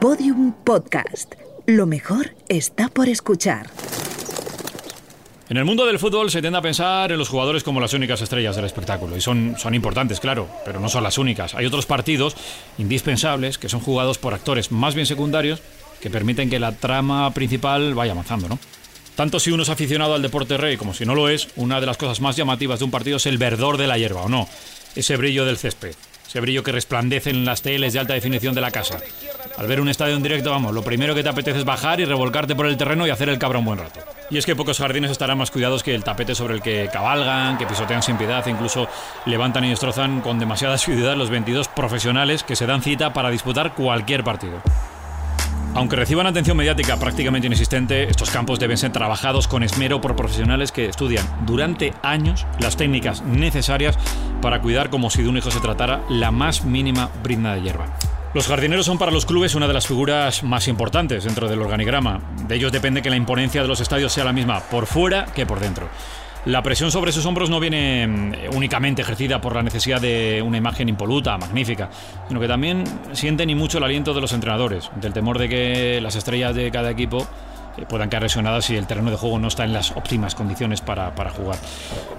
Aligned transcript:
Podium 0.00 0.52
Podcast. 0.52 1.34
Lo 1.66 1.84
mejor 1.84 2.36
está 2.48 2.88
por 2.88 3.08
escuchar. 3.08 3.68
En 5.48 5.56
el 5.56 5.64
mundo 5.64 5.86
del 5.86 5.98
fútbol 5.98 6.30
se 6.30 6.40
tiende 6.40 6.56
a 6.58 6.62
pensar 6.62 7.10
en 7.10 7.18
los 7.18 7.28
jugadores 7.28 7.64
como 7.64 7.80
las 7.80 7.94
únicas 7.94 8.20
estrellas 8.20 8.54
del 8.54 8.64
espectáculo. 8.64 9.16
Y 9.16 9.20
son, 9.20 9.56
son 9.58 9.74
importantes, 9.74 10.20
claro, 10.20 10.48
pero 10.64 10.78
no 10.78 10.88
son 10.88 11.02
las 11.02 11.18
únicas. 11.18 11.56
Hay 11.56 11.66
otros 11.66 11.84
partidos 11.84 12.36
indispensables 12.78 13.58
que 13.58 13.68
son 13.68 13.80
jugados 13.80 14.18
por 14.18 14.34
actores 14.34 14.70
más 14.70 14.94
bien 14.94 15.06
secundarios 15.06 15.60
que 16.00 16.10
permiten 16.10 16.48
que 16.48 16.60
la 16.60 16.72
trama 16.72 17.34
principal 17.34 17.94
vaya 17.94 18.12
avanzando, 18.12 18.48
¿no? 18.48 18.60
Tanto 19.16 19.40
si 19.40 19.50
uno 19.50 19.64
es 19.64 19.68
aficionado 19.68 20.14
al 20.14 20.22
deporte 20.22 20.56
rey 20.56 20.76
como 20.76 20.94
si 20.94 21.06
no 21.06 21.16
lo 21.16 21.28
es, 21.28 21.48
una 21.56 21.80
de 21.80 21.86
las 21.86 21.96
cosas 21.96 22.20
más 22.20 22.36
llamativas 22.36 22.78
de 22.78 22.84
un 22.84 22.92
partido 22.92 23.16
es 23.16 23.26
el 23.26 23.36
verdor 23.36 23.76
de 23.76 23.88
la 23.88 23.98
hierba, 23.98 24.22
¿o 24.22 24.28
no? 24.28 24.48
Ese 24.94 25.16
brillo 25.16 25.44
del 25.44 25.58
césped, 25.58 25.96
ese 26.28 26.40
brillo 26.40 26.62
que 26.62 26.72
resplandece 26.72 27.30
en 27.30 27.46
las 27.46 27.62
teles 27.62 27.94
de 27.94 28.00
alta 28.00 28.12
definición 28.12 28.54
de 28.54 28.60
la 28.60 28.70
casa. 28.70 28.98
Al 29.56 29.66
ver 29.66 29.80
un 29.80 29.88
estadio 29.88 30.14
en 30.14 30.22
directo, 30.22 30.50
vamos, 30.50 30.74
lo 30.74 30.82
primero 30.82 31.14
que 31.14 31.22
te 31.22 31.28
apetece 31.30 31.60
es 31.60 31.64
bajar 31.64 32.00
y 32.00 32.04
revolcarte 32.04 32.54
por 32.54 32.66
el 32.66 32.76
terreno 32.76 33.06
y 33.06 33.10
hacer 33.10 33.30
el 33.30 33.38
cabrón 33.38 33.64
buen 33.64 33.78
rato. 33.78 34.00
Y 34.30 34.36
es 34.36 34.44
que 34.44 34.54
pocos 34.54 34.78
jardines 34.78 35.10
estarán 35.10 35.38
más 35.38 35.50
cuidados 35.50 35.82
que 35.82 35.94
el 35.94 36.04
tapete 36.04 36.34
sobre 36.34 36.54
el 36.54 36.60
que 36.60 36.90
cabalgan, 36.92 37.56
que 37.56 37.66
pisotean 37.66 38.02
sin 38.02 38.18
piedad, 38.18 38.46
e 38.46 38.50
incluso 38.50 38.88
levantan 39.24 39.64
y 39.64 39.70
destrozan 39.70 40.20
con 40.20 40.38
demasiada 40.38 40.74
asiduidad 40.76 41.16
los 41.16 41.30
22 41.30 41.68
profesionales 41.68 42.42
que 42.42 42.56
se 42.56 42.66
dan 42.66 42.82
cita 42.82 43.14
para 43.14 43.30
disputar 43.30 43.74
cualquier 43.74 44.22
partido. 44.22 44.60
Aunque 45.78 45.94
reciban 45.94 46.26
atención 46.26 46.56
mediática 46.56 46.96
prácticamente 46.96 47.46
inexistente, 47.46 48.10
estos 48.10 48.30
campos 48.30 48.58
deben 48.58 48.76
ser 48.76 48.90
trabajados 48.90 49.46
con 49.46 49.62
esmero 49.62 50.00
por 50.00 50.16
profesionales 50.16 50.72
que 50.72 50.86
estudian 50.86 51.24
durante 51.46 51.94
años 52.02 52.48
las 52.58 52.76
técnicas 52.76 53.22
necesarias 53.22 53.96
para 54.42 54.60
cuidar 54.60 54.90
como 54.90 55.08
si 55.08 55.22
de 55.22 55.28
un 55.28 55.36
hijo 55.36 55.52
se 55.52 55.60
tratara 55.60 56.02
la 56.08 56.32
más 56.32 56.64
mínima 56.64 57.10
brinda 57.22 57.54
de 57.54 57.62
hierba. 57.62 57.96
Los 58.34 58.48
jardineros 58.48 58.86
son 58.86 58.98
para 58.98 59.12
los 59.12 59.24
clubes 59.24 59.54
una 59.54 59.68
de 59.68 59.72
las 59.72 59.86
figuras 59.86 60.42
más 60.42 60.66
importantes 60.66 61.22
dentro 61.22 61.48
del 61.48 61.62
organigrama. 61.62 62.22
De 62.48 62.56
ellos 62.56 62.72
depende 62.72 63.00
que 63.00 63.10
la 63.10 63.16
imponencia 63.16 63.62
de 63.62 63.68
los 63.68 63.78
estadios 63.78 64.12
sea 64.12 64.24
la 64.24 64.32
misma 64.32 64.58
por 64.58 64.86
fuera 64.86 65.26
que 65.26 65.46
por 65.46 65.60
dentro. 65.60 65.88
La 66.48 66.62
presión 66.62 66.90
sobre 66.90 67.12
sus 67.12 67.26
hombros 67.26 67.50
no 67.50 67.60
viene 67.60 68.06
mm, 68.06 68.56
únicamente 68.56 69.02
ejercida 69.02 69.38
por 69.38 69.54
la 69.54 69.62
necesidad 69.62 70.00
de 70.00 70.40
una 70.40 70.56
imagen 70.56 70.88
impoluta, 70.88 71.36
magnífica, 71.36 71.90
sino 72.26 72.40
que 72.40 72.48
también 72.48 72.84
sienten 73.12 73.50
y 73.50 73.54
mucho 73.54 73.76
el 73.76 73.84
aliento 73.84 74.14
de 74.14 74.22
los 74.22 74.32
entrenadores, 74.32 74.90
del 74.98 75.12
temor 75.12 75.38
de 75.38 75.50
que 75.50 76.00
las 76.00 76.16
estrellas 76.16 76.54
de 76.54 76.70
cada 76.70 76.90
equipo 76.90 77.26
eh, 77.76 77.84
puedan 77.86 78.08
caer 78.08 78.22
lesionadas 78.22 78.64
si 78.64 78.76
el 78.76 78.86
terreno 78.86 79.10
de 79.10 79.18
juego 79.18 79.38
no 79.38 79.48
está 79.48 79.64
en 79.64 79.74
las 79.74 79.90
óptimas 79.90 80.34
condiciones 80.34 80.80
para, 80.80 81.12
jugar. 81.28 81.58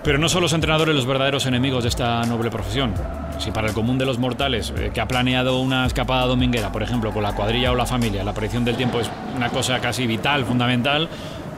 Pero 0.04 0.20
no 0.20 0.30
son 0.30 0.44
los 0.44 0.54
entrenadores 0.54 0.94
los 0.94 1.08
verdaderos 1.08 1.48
enemigos 1.48 1.82
de 1.82 1.90
esta 1.90 2.24
noble 2.26 2.52
profesión. 2.52 2.94
Si 3.40 3.50
para 3.50 3.70
el 3.70 3.74
común 3.74 3.98
de 3.98 4.06
los 4.06 4.20
mortales, 4.20 4.72
eh, 4.78 4.92
que 4.94 5.02
ha 5.02 5.08
planeado 5.08 5.60
una 5.60 5.88
escapada 5.88 6.28
dominguera, 6.28 6.72
por 6.72 6.84
ejemplo, 6.84 7.12
con 7.12 7.24
la 7.24 7.34
cuadrilla 7.34 7.72
o 7.72 7.76
la 7.76 7.88
familia, 7.88 8.24
la 8.24 8.30
aparición 8.30 8.64
del 8.64 8.78
tiempo 8.78 9.00
es 9.00 9.10
una 9.36 9.50
cosa 9.50 9.80
casi 9.80 10.06
vital, 10.06 10.46
fundamental, 10.46 11.10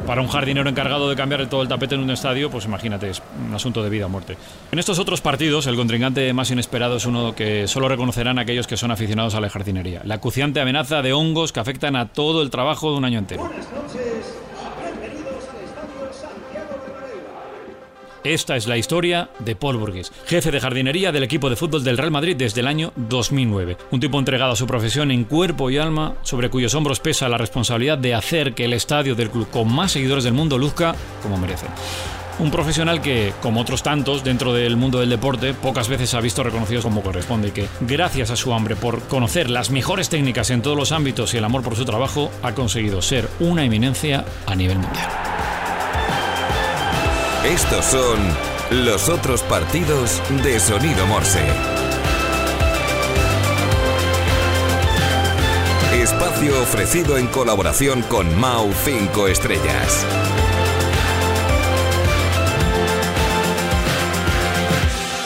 para 0.05 0.21
un 0.21 0.27
jardinero 0.27 0.69
encargado 0.69 1.09
de 1.09 1.15
cambiar 1.15 1.47
todo 1.47 1.61
el 1.61 1.67
tapete 1.67 1.95
en 1.95 2.01
un 2.01 2.09
estadio, 2.09 2.49
pues 2.49 2.65
imagínate, 2.65 3.09
es 3.09 3.21
un 3.47 3.53
asunto 3.53 3.83
de 3.83 3.89
vida 3.89 4.05
o 4.05 4.09
muerte. 4.09 4.37
En 4.71 4.79
estos 4.79 4.99
otros 4.99 5.21
partidos, 5.21 5.67
el 5.67 5.75
contrincante 5.75 6.31
más 6.33 6.51
inesperado 6.51 6.97
es 6.97 7.05
uno 7.05 7.35
que 7.35 7.67
solo 7.67 7.87
reconocerán 7.87 8.39
aquellos 8.39 8.67
que 8.67 8.77
son 8.77 8.91
aficionados 8.91 9.35
a 9.35 9.41
la 9.41 9.49
jardinería. 9.49 10.01
La 10.03 10.15
acuciante 10.15 10.61
amenaza 10.61 11.01
de 11.01 11.13
hongos 11.13 11.51
que 11.51 11.59
afectan 11.59 11.95
a 11.95 12.07
todo 12.07 12.41
el 12.41 12.49
trabajo 12.49 12.91
de 12.91 12.97
un 12.97 13.05
año 13.05 13.19
entero. 13.19 13.49
Esta 18.23 18.55
es 18.55 18.67
la 18.67 18.77
historia 18.77 19.29
de 19.39 19.55
Paul 19.55 19.77
Burgues, 19.77 20.11
jefe 20.27 20.51
de 20.51 20.59
jardinería 20.59 21.11
del 21.11 21.23
equipo 21.23 21.49
de 21.49 21.55
fútbol 21.55 21.83
del 21.83 21.97
Real 21.97 22.11
Madrid 22.11 22.35
desde 22.37 22.61
el 22.61 22.67
año 22.67 22.93
2009. 22.95 23.77
Un 23.89 23.99
tipo 23.99 24.19
entregado 24.19 24.51
a 24.51 24.55
su 24.55 24.67
profesión 24.67 25.09
en 25.09 25.23
cuerpo 25.23 25.71
y 25.71 25.79
alma, 25.79 26.13
sobre 26.21 26.51
cuyos 26.51 26.75
hombros 26.75 26.99
pesa 26.99 27.27
la 27.29 27.39
responsabilidad 27.39 27.97
de 27.97 28.13
hacer 28.13 28.53
que 28.53 28.65
el 28.65 28.73
estadio 28.73 29.15
del 29.15 29.31
club 29.31 29.49
con 29.49 29.73
más 29.73 29.93
seguidores 29.93 30.23
del 30.23 30.33
mundo 30.33 30.59
luzca 30.59 30.93
como 31.23 31.37
merece. 31.37 31.65
Un 32.37 32.51
profesional 32.51 33.01
que, 33.01 33.33
como 33.41 33.61
otros 33.61 33.81
tantos 33.81 34.23
dentro 34.23 34.53
del 34.53 34.77
mundo 34.77 34.99
del 34.99 35.09
deporte, 35.09 35.55
pocas 35.55 35.89
veces 35.89 36.13
ha 36.13 36.21
visto 36.21 36.43
reconocido 36.43 36.83
como 36.83 37.01
corresponde 37.01 37.47
y 37.47 37.51
que, 37.51 37.67
gracias 37.81 38.29
a 38.29 38.35
su 38.35 38.53
hambre 38.53 38.75
por 38.75 39.01
conocer 39.03 39.49
las 39.49 39.71
mejores 39.71 40.09
técnicas 40.09 40.51
en 40.51 40.61
todos 40.61 40.77
los 40.77 40.91
ámbitos 40.91 41.33
y 41.33 41.37
el 41.37 41.43
amor 41.43 41.63
por 41.63 41.75
su 41.75 41.85
trabajo, 41.85 42.31
ha 42.43 42.53
conseguido 42.53 43.01
ser 43.01 43.27
una 43.39 43.65
eminencia 43.65 44.25
a 44.45 44.55
nivel 44.55 44.77
mundial. 44.77 45.09
Estos 47.45 47.85
son 47.85 48.19
los 48.69 49.09
otros 49.09 49.41
partidos 49.41 50.21
de 50.43 50.59
Sonido 50.59 51.07
Morse. 51.07 51.43
Espacio 55.91 56.61
ofrecido 56.61 57.17
en 57.17 57.25
colaboración 57.25 58.03
con 58.03 58.39
Mau 58.39 58.71
5 58.85 59.27
Estrellas. 59.27 60.05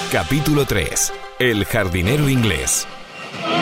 Capítulo 0.10 0.66
3. 0.66 1.12
El 1.40 1.66
jardinero 1.66 2.30
inglés. 2.30 2.88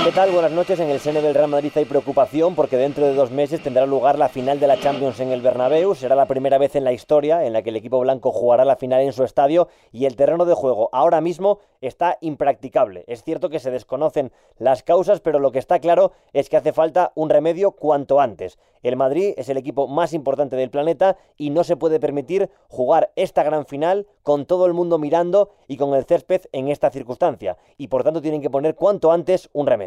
¿Qué 0.02 0.12
tal? 0.12 0.32
Buenas 0.32 0.52
noches. 0.52 0.80
En 0.80 0.90
el 0.90 1.00
seno 1.00 1.22
del 1.22 1.34
Real 1.34 1.50
Madrid 1.50 1.72
hay 1.76 1.86
preocupación 1.86 2.56
porque 2.56 2.76
dentro 2.78 3.06
de 3.06 3.14
dos 3.14 3.32
meses 3.32 3.64
tendrá 3.64 3.86
lugar 3.86 4.18
la 4.18 4.28
final 4.28 4.60
de 4.60 4.68
la 4.68 4.80
Champions 4.80 5.20
en 5.20 5.32
el 5.32 5.42
Bernabéu. 5.42 5.96
Será 5.96 6.16
la 6.16 6.26
primera 6.26 6.58
vez 6.58 6.76
en 6.76 6.84
la 6.84 6.92
historia 6.92 7.46
en 7.46 7.54
la 7.54 7.62
que 7.62 7.70
el 7.70 7.78
equipo 7.78 8.00
blanco 8.00 8.32
jugará 8.32 8.66
la 8.66 8.76
final 8.76 9.02
en 9.02 9.14
su 9.14 9.24
estadio 9.24 9.70
y 9.92 10.06
el 10.06 10.16
terreno 10.16 10.46
de 10.46 10.56
juego 10.56 10.90
ahora 10.92 11.22
mismo 11.22 11.60
está 11.80 12.18
impracticable. 12.22 13.06
Es 13.08 13.24
cierto 13.24 13.50
que 13.50 13.60
se 13.60 13.72
desconocen 13.72 14.32
las 14.58 14.84
causas, 14.84 15.22
pero 15.22 15.40
lo 15.40 15.52
que 15.52 15.60
está 15.60 15.80
claro 15.80 16.12
es 16.34 16.50
que 16.50 16.58
hace 16.58 16.74
falta 16.74 17.12
un 17.16 17.30
remedio 17.30 17.72
cuanto 17.72 18.20
antes. 18.20 18.58
El 18.82 18.98
Madrid 18.98 19.34
es 19.38 19.48
el 19.48 19.58
equipo 19.58 19.88
más 19.88 20.12
importante 20.14 20.58
del 20.58 20.70
planeta 20.70 21.16
y 21.38 21.50
no 21.50 21.64
se 21.64 21.78
puede 21.78 22.02
permitir 22.02 22.50
jugar 22.68 23.12
esta 23.16 23.44
gran 23.44 23.66
final 23.66 24.08
con 24.24 24.46
todo 24.46 24.66
el 24.66 24.74
mundo 24.74 24.98
mirando 24.98 25.52
y 25.68 25.78
con 25.78 25.94
el 25.94 26.04
césped 26.04 26.42
en 26.52 26.68
esta 26.68 26.90
circunstancia. 26.90 27.58
Y 27.78 27.88
por 27.88 28.04
tanto 28.04 28.22
tienen 28.22 28.42
que 28.42 28.50
poner 28.50 28.76
cuanto 28.76 29.12
antes 29.12 29.50
un 29.54 29.68
remedio. 29.68 29.83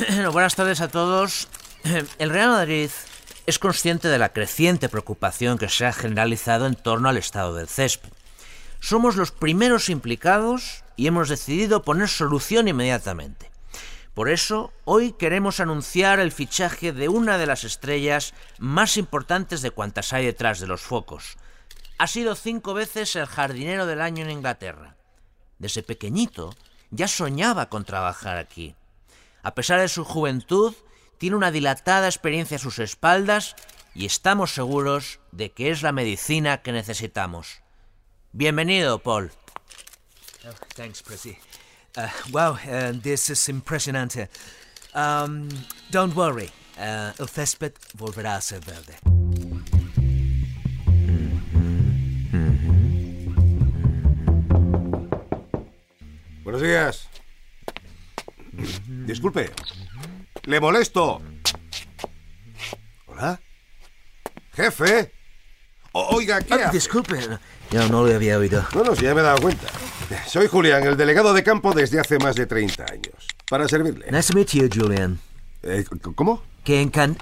buenas 0.32 0.54
tardes 0.54 0.80
a 0.80 0.88
todos. 0.88 1.48
El 2.18 2.30
Real 2.30 2.50
Madrid 2.50 2.90
es 3.46 3.58
consciente 3.58 4.08
de 4.08 4.18
la 4.18 4.32
creciente 4.32 4.88
preocupación 4.88 5.58
que 5.58 5.68
se 5.68 5.86
ha 5.86 5.92
generalizado 5.92 6.66
en 6.66 6.74
torno 6.74 7.08
al 7.08 7.16
estado 7.16 7.54
del 7.54 7.68
césped. 7.68 8.10
Somos 8.80 9.16
los 9.16 9.32
primeros 9.32 9.88
implicados 9.88 10.84
y 10.96 11.06
hemos 11.06 11.28
decidido 11.28 11.82
poner 11.82 12.08
solución 12.08 12.68
inmediatamente. 12.68 13.50
Por 14.14 14.28
eso, 14.28 14.72
hoy 14.84 15.12
queremos 15.12 15.60
anunciar 15.60 16.18
el 16.18 16.32
fichaje 16.32 16.92
de 16.92 17.08
una 17.08 17.38
de 17.38 17.46
las 17.46 17.64
estrellas 17.64 18.34
más 18.58 18.96
importantes 18.96 19.62
de 19.62 19.70
cuantas 19.70 20.12
hay 20.12 20.26
detrás 20.26 20.60
de 20.60 20.66
los 20.66 20.80
focos. 20.80 21.36
Ha 21.98 22.06
sido 22.06 22.34
cinco 22.34 22.74
veces 22.74 23.14
el 23.16 23.26
jardinero 23.26 23.86
del 23.86 24.00
año 24.00 24.24
en 24.24 24.30
Inglaterra. 24.30 24.96
Desde 25.58 25.82
pequeñito 25.82 26.54
ya 26.90 27.08
soñaba 27.08 27.68
con 27.68 27.84
trabajar 27.84 28.36
aquí. 28.38 28.74
A 29.42 29.54
pesar 29.54 29.80
de 29.80 29.88
su 29.88 30.04
juventud, 30.04 30.74
tiene 31.18 31.36
una 31.36 31.50
dilatada 31.50 32.06
experiencia 32.06 32.56
a 32.56 32.60
sus 32.60 32.78
espaldas 32.78 33.56
y 33.94 34.06
estamos 34.06 34.54
seguros 34.54 35.20
de 35.32 35.50
que 35.52 35.70
es 35.70 35.82
la 35.82 35.92
medicina 35.92 36.62
que 36.62 36.72
necesitamos. 36.72 37.60
Bienvenido, 38.32 38.98
Paul. 38.98 39.32
Oh, 40.46 40.52
thanks. 40.74 41.02
Uh, 41.96 42.08
wow, 42.32 42.52
uh, 42.52 42.92
this 43.02 43.30
is 43.30 43.48
impresionante. 43.48 44.28
Um, 44.94 45.48
don't 45.90 46.14
worry, 46.14 46.50
uh, 46.78 47.12
el 47.18 47.28
césped 47.28 47.74
volverá 47.94 48.36
a 48.36 48.40
ser 48.40 48.60
verde. 48.60 49.19
Buenos 56.42 56.62
días. 56.62 57.08
Disculpe. 59.06 59.50
Le 60.44 60.60
molesto. 60.60 61.20
Hola. 63.06 63.40
Jefe. 64.52 65.12
O- 65.92 66.16
oiga, 66.16 66.40
¿qué 66.40 66.54
Ah, 66.54 66.70
disculpe, 66.70 67.18
yo 67.72 67.88
no 67.88 68.06
lo 68.06 68.14
había 68.14 68.38
oído. 68.38 68.64
No, 68.74 68.84
no, 68.84 68.94
sí, 68.94 69.02
ya 69.04 69.14
me 69.14 69.20
he 69.20 69.24
dado 69.24 69.40
cuenta. 69.42 69.66
Soy 70.28 70.46
Julián, 70.46 70.84
el 70.86 70.96
delegado 70.96 71.32
de 71.34 71.42
campo 71.42 71.72
desde 71.74 71.98
hace 71.98 72.18
más 72.18 72.36
de 72.36 72.46
30 72.46 72.84
años. 72.92 73.26
Para 73.48 73.66
servirle. 73.68 74.10
Nice 74.10 74.32
to 74.32 74.38
meet 74.38 74.48
you, 74.50 74.68
Julian. 74.72 75.18
Eh, 75.62 75.84
¿Cómo? 76.14 76.42
Que 76.64 76.80
encan... 76.80 77.16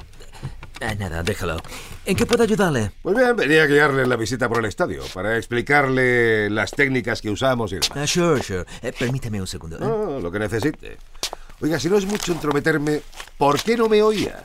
Ah, 0.81 0.95
nada, 0.95 1.23
déjalo. 1.23 1.61
¿En 2.05 2.17
qué 2.17 2.25
puedo 2.25 2.43
ayudarle? 2.45 2.93
Pues 3.03 3.17
bien, 3.17 3.35
venía 3.35 3.65
a 3.65 3.67
guiarle 3.67 4.03
en 4.03 4.09
la 4.09 4.17
visita 4.17 4.49
por 4.49 4.59
el 4.59 4.67
estadio 4.67 5.03
para 5.13 5.37
explicarle 5.37 6.49
las 6.51 6.71
técnicas 6.71 7.21
que 7.21 7.31
usamos 7.31 7.73
y 7.73 7.77
demás. 7.77 7.91
Ah, 7.95 8.07
sure, 8.07 8.43
sure. 8.43 8.65
Eh, 8.83 8.93
permíteme 8.97 9.41
un 9.41 9.47
segundo. 9.47 9.77
¿eh? 9.77 9.81
No, 9.81 10.21
lo 10.21 10.31
que 10.31 10.39
necesite. 10.39 10.99
Oiga, 11.61 11.81
si 11.81 11.89
no 11.89 11.99
es 11.99 12.07
mucho 12.07 12.33
entrometerme, 12.33 13.03
¿por 13.37 13.61
qué 13.61 13.77
no 13.77 13.89
me 13.89 14.03
oía? 14.03 14.45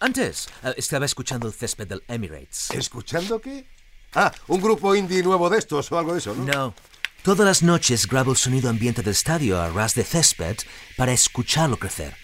Antes, 0.00 0.48
eh, 0.64 0.74
estaba 0.78 1.04
escuchando 1.04 1.46
el 1.46 1.52
césped 1.52 1.86
del 1.86 2.02
Emirates. 2.08 2.70
¿Escuchando 2.70 3.40
qué? 3.40 3.66
Ah, 4.14 4.32
un 4.48 4.62
grupo 4.62 4.94
indie 4.94 5.22
nuevo 5.22 5.50
de 5.50 5.58
estos 5.58 5.92
o 5.92 5.98
algo 5.98 6.12
de 6.12 6.20
eso, 6.20 6.34
¿no? 6.34 6.44
No, 6.44 6.74
Todas 7.22 7.44
las 7.44 7.62
noches 7.64 8.06
grabo 8.06 8.30
el 8.30 8.36
sonido 8.36 8.70
ambiente 8.70 9.02
del 9.02 9.10
estadio 9.10 9.60
a 9.60 9.68
ras 9.68 9.94
de 9.96 10.04
césped 10.04 10.58
para 10.96 11.12
escucharlo 11.12 11.76
crecer. 11.76 12.14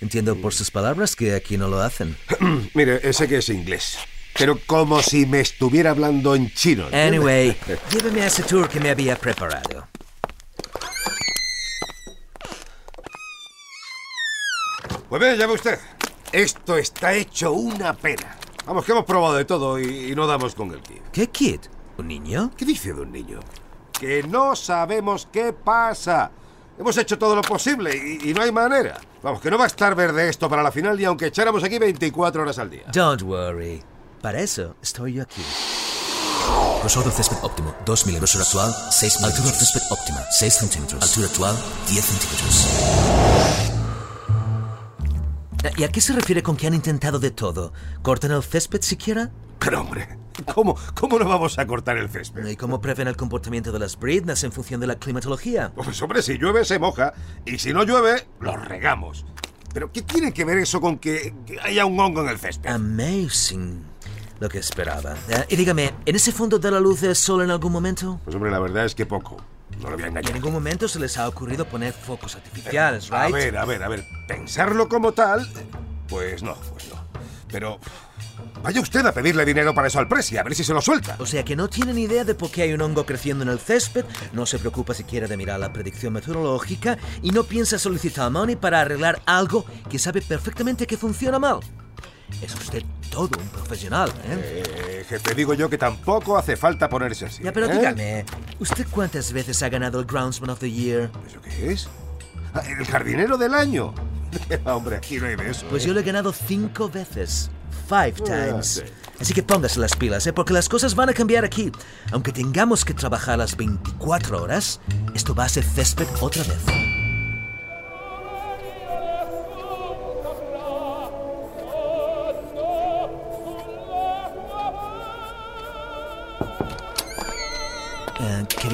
Entiendo 0.00 0.36
por 0.36 0.52
sus 0.52 0.70
palabras 0.70 1.16
que 1.16 1.34
aquí 1.34 1.56
no 1.56 1.68
lo 1.68 1.80
hacen. 1.80 2.16
Mire, 2.74 3.12
sé 3.12 3.28
que 3.28 3.38
es 3.38 3.48
inglés. 3.48 3.98
Pero 4.38 4.58
como 4.66 5.02
si 5.02 5.24
me 5.24 5.40
estuviera 5.40 5.90
hablando 5.90 6.34
en 6.34 6.52
chino. 6.52 6.84
¿entiende? 6.84 7.16
Anyway, 7.16 7.56
lléveme 7.90 8.22
a 8.22 8.26
ese 8.26 8.42
tour 8.42 8.68
que 8.68 8.80
me 8.80 8.90
había 8.90 9.16
preparado. 9.16 9.88
Pues 15.08 15.20
bien, 15.22 15.36
ya 15.36 15.46
ve 15.46 15.54
usted. 15.54 15.78
Esto 16.32 16.76
está 16.76 17.14
hecho 17.14 17.52
una 17.52 17.94
pena. 17.94 18.36
Vamos, 18.66 18.84
que 18.84 18.92
hemos 18.92 19.04
probado 19.04 19.36
de 19.36 19.44
todo 19.44 19.78
y, 19.78 20.10
y 20.10 20.14
no 20.14 20.26
damos 20.26 20.54
con 20.54 20.72
el 20.72 20.82
kit. 20.82 21.02
¿Qué 21.12 21.28
kid? 21.28 21.60
¿Un 21.96 22.08
niño? 22.08 22.50
¿Qué 22.56 22.64
dice 22.66 22.92
de 22.92 23.00
un 23.00 23.12
niño? 23.12 23.40
Que 23.98 24.22
no 24.24 24.54
sabemos 24.56 25.28
qué 25.32 25.54
pasa. 25.54 26.30
Hemos 26.78 26.96
hecho 26.98 27.18
todo 27.18 27.34
lo 27.34 27.42
posible 27.42 27.96
y, 27.96 28.30
y 28.30 28.34
no 28.34 28.42
hay 28.42 28.52
manera. 28.52 29.00
Vamos, 29.22 29.40
que 29.40 29.50
no 29.50 29.56
va 29.58 29.64
a 29.64 29.66
estar 29.68 29.94
verde 29.94 30.28
esto 30.28 30.48
para 30.48 30.62
la 30.62 30.70
final 30.70 30.96
ni 30.96 31.04
aunque 31.04 31.26
echáramos 31.26 31.64
aquí 31.64 31.78
24 31.78 32.42
horas 32.42 32.58
al 32.58 32.70
día. 32.70 32.84
Don't 32.92 33.22
worry. 33.22 33.82
Para 34.20 34.40
eso 34.40 34.76
estoy 34.82 35.14
yo 35.14 35.22
aquí. 35.22 35.42
Grosor 36.80 37.04
del 37.04 37.12
césped 37.12 37.38
óptimo, 37.42 37.74
2 37.84 38.06
milímetros. 38.06 38.34
Grosor 38.36 38.62
actual, 38.62 38.92
6 38.92 39.16
milímetros. 39.20 39.24
Altura 39.38 39.50
del 39.50 39.66
césped 39.66 39.82
óptima, 39.90 40.24
6 40.30 40.54
centímetros. 40.54 41.02
Altura 41.02 41.26
actual, 41.26 41.56
10 41.88 42.04
centímetros. 42.04 43.65
¿Y 45.76 45.84
a 45.84 45.88
qué 45.88 46.00
se 46.00 46.12
refiere 46.12 46.42
con 46.42 46.56
que 46.56 46.66
han 46.66 46.74
intentado 46.74 47.18
de 47.18 47.30
todo? 47.30 47.72
¿Cortan 48.02 48.30
el 48.30 48.42
césped 48.42 48.82
siquiera? 48.82 49.30
Pero 49.58 49.80
hombre, 49.80 50.08
¿cómo, 50.54 50.76
¿cómo 50.94 51.18
no 51.18 51.28
vamos 51.28 51.58
a 51.58 51.66
cortar 51.66 51.96
el 51.96 52.08
césped? 52.08 52.46
¿Y 52.46 52.56
cómo 52.56 52.80
prevén 52.80 53.08
el 53.08 53.16
comportamiento 53.16 53.72
de 53.72 53.78
las 53.78 53.98
bridnas 53.98 54.44
en 54.44 54.52
función 54.52 54.80
de 54.80 54.86
la 54.86 54.96
climatología? 54.96 55.72
Pues 55.74 56.00
hombre, 56.02 56.22
si 56.22 56.38
llueve 56.38 56.64
se 56.64 56.78
moja 56.78 57.14
y 57.44 57.58
si 57.58 57.72
no 57.72 57.84
llueve, 57.84 58.26
lo 58.40 58.56
regamos. 58.56 59.24
Pero 59.72 59.92
¿qué 59.92 60.02
tiene 60.02 60.32
que 60.32 60.44
ver 60.44 60.58
eso 60.58 60.80
con 60.80 60.98
que, 60.98 61.34
haya 61.62 61.84
un 61.84 61.98
hongo 61.98 62.22
en 62.22 62.28
el 62.28 62.38
césped? 62.38 62.70
Amazing. 62.70 63.84
Lo 64.38 64.48
que 64.48 64.58
esperaba. 64.58 65.16
Eh, 65.28 65.46
y 65.50 65.56
dígame, 65.56 65.94
¿en 66.04 66.16
ese 66.16 66.30
fondo 66.30 66.58
de 66.58 66.70
la 66.70 66.78
luz 66.78 67.02
el 67.02 67.16
sol 67.16 67.42
en 67.42 67.50
algún 67.50 67.72
momento? 67.72 68.20
Pues 68.24 68.36
hombre, 68.36 68.50
la 68.50 68.58
verdad 68.58 68.84
es 68.84 68.94
que 68.94 69.06
poco. 69.06 69.38
No 69.82 69.90
lo 69.90 69.96
voy 69.96 70.04
a 70.04 70.06
Y 70.06 70.08
en 70.08 70.16
engañar. 70.16 70.34
ningún 70.34 70.52
momento 70.52 70.88
se 70.88 70.98
les 70.98 71.16
ha 71.18 71.28
ocurrido 71.28 71.66
poner 71.66 71.92
focos 71.92 72.34
artificiales, 72.34 73.10
A 73.12 73.24
¿right? 73.24 73.34
ver, 73.34 73.56
a 73.58 73.64
ver, 73.64 73.82
a 73.82 73.88
ver. 73.88 74.04
Pensarlo 74.26 74.88
como 74.88 75.12
tal, 75.12 75.48
pues 76.08 76.42
no, 76.42 76.54
pues 76.72 76.88
no. 76.88 76.96
Pero 77.48 77.78
vaya 78.62 78.80
usted 78.80 79.04
a 79.06 79.12
pedirle 79.12 79.44
dinero 79.44 79.74
para 79.74 79.86
eso 79.88 79.98
al 79.98 80.08
Presi, 80.08 80.36
a 80.36 80.42
ver 80.42 80.54
si 80.54 80.64
se 80.64 80.72
lo 80.74 80.80
suelta. 80.82 81.16
O 81.20 81.26
sea 81.26 81.44
que 81.44 81.54
no 81.56 81.68
tienen 81.68 81.96
idea 81.98 82.24
de 82.24 82.34
por 82.34 82.50
qué 82.50 82.62
hay 82.62 82.72
un 82.72 82.80
hongo 82.80 83.06
creciendo 83.06 83.44
en 83.44 83.50
el 83.50 83.60
césped, 83.60 84.04
no 84.32 84.46
se 84.46 84.58
preocupa 84.58 84.94
siquiera 84.94 85.26
de 85.28 85.36
mirar 85.36 85.60
la 85.60 85.72
predicción 85.72 86.12
meteorológica 86.14 86.98
y 87.22 87.30
no 87.30 87.44
piensa 87.44 87.78
solicitar 87.78 88.30
money 88.30 88.56
para 88.56 88.80
arreglar 88.80 89.22
algo 89.26 89.64
que 89.88 89.98
sabe 89.98 90.22
perfectamente 90.22 90.86
que 90.86 90.96
funciona 90.96 91.38
mal. 91.38 91.60
Es 92.42 92.52
usted 92.54 92.82
todo 93.06 93.30
un 93.38 93.48
profesional, 93.48 94.10
¿eh? 94.24 94.62
Eh, 94.66 95.04
jefe, 95.08 95.34
digo 95.34 95.54
yo 95.54 95.68
que 95.68 95.78
tampoco 95.78 96.36
hace 96.36 96.56
falta 96.56 96.88
ponerse 96.88 97.26
así. 97.26 97.42
Ya, 97.42 97.52
pero 97.52 97.66
¿eh? 97.66 97.72
dígame, 97.76 98.24
¿usted 98.58 98.86
cuántas 98.90 99.32
veces 99.32 99.62
ha 99.62 99.68
ganado 99.68 100.00
el 100.00 100.06
Groundsman 100.06 100.50
of 100.50 100.58
the 100.58 100.70
Year? 100.70 101.10
¿Eso 101.26 101.40
qué 101.40 101.72
es? 101.72 101.88
Ah, 102.54 102.62
El 102.66 102.84
jardinero 102.86 103.36
del 103.36 103.54
año. 103.54 103.94
Hombre, 104.64 104.96
aquí 104.96 105.18
no 105.18 105.26
hay 105.26 105.36
de 105.36 105.50
eso. 105.50 105.66
Pues 105.68 105.84
¿eh? 105.84 105.88
yo 105.88 105.94
lo 105.94 106.00
he 106.00 106.02
ganado 106.02 106.32
cinco 106.32 106.88
veces. 106.88 107.50
Five 107.88 108.12
times. 108.24 108.66
sí. 108.66 108.82
Así 109.20 109.32
que 109.32 109.42
póngase 109.42 109.80
las 109.80 109.96
pilas, 109.96 110.26
¿eh? 110.26 110.32
porque 110.32 110.52
las 110.52 110.68
cosas 110.68 110.94
van 110.94 111.08
a 111.08 111.14
cambiar 111.14 111.44
aquí. 111.44 111.72
Aunque 112.12 112.32
tengamos 112.32 112.84
que 112.84 112.92
trabajar 112.92 113.38
las 113.38 113.56
24 113.56 114.42
horas, 114.42 114.80
esto 115.14 115.34
va 115.34 115.44
a 115.44 115.48
ser 115.48 115.64
césped 115.64 116.06
otra 116.20 116.42
vez. 116.42 116.95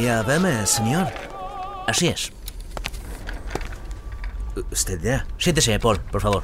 ¿Quería 0.03 0.23
verme, 0.25 0.67
señor? 0.67 1.07
Así 1.87 2.09
es. 2.09 2.33
¿Usted 4.73 5.01
ya? 5.01 5.25
Siéntese, 5.39 5.79
Paul, 5.79 6.01
por 6.01 6.21
favor. 6.21 6.43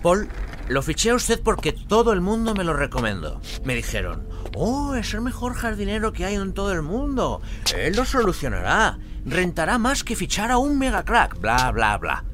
Paul, 0.00 0.28
lo 0.68 0.82
fiché 0.82 1.10
a 1.10 1.16
usted 1.16 1.42
porque 1.42 1.72
todo 1.72 2.12
el 2.12 2.20
mundo 2.20 2.54
me 2.54 2.62
lo 2.62 2.74
recomendó. 2.74 3.40
Me 3.64 3.74
dijeron, 3.74 4.28
oh, 4.54 4.94
es 4.94 5.14
el 5.14 5.22
mejor 5.22 5.54
jardinero 5.54 6.12
que 6.12 6.24
hay 6.24 6.36
en 6.36 6.54
todo 6.54 6.70
el 6.70 6.82
mundo. 6.82 7.42
Él 7.76 7.96
lo 7.96 8.04
solucionará. 8.04 9.00
Rentará 9.24 9.76
más 9.76 10.04
que 10.04 10.14
fichar 10.14 10.52
a 10.52 10.58
un 10.58 10.78
mega 10.78 11.04
crack. 11.04 11.40
Bla, 11.40 11.72
bla, 11.72 11.98
bla. 11.98 12.24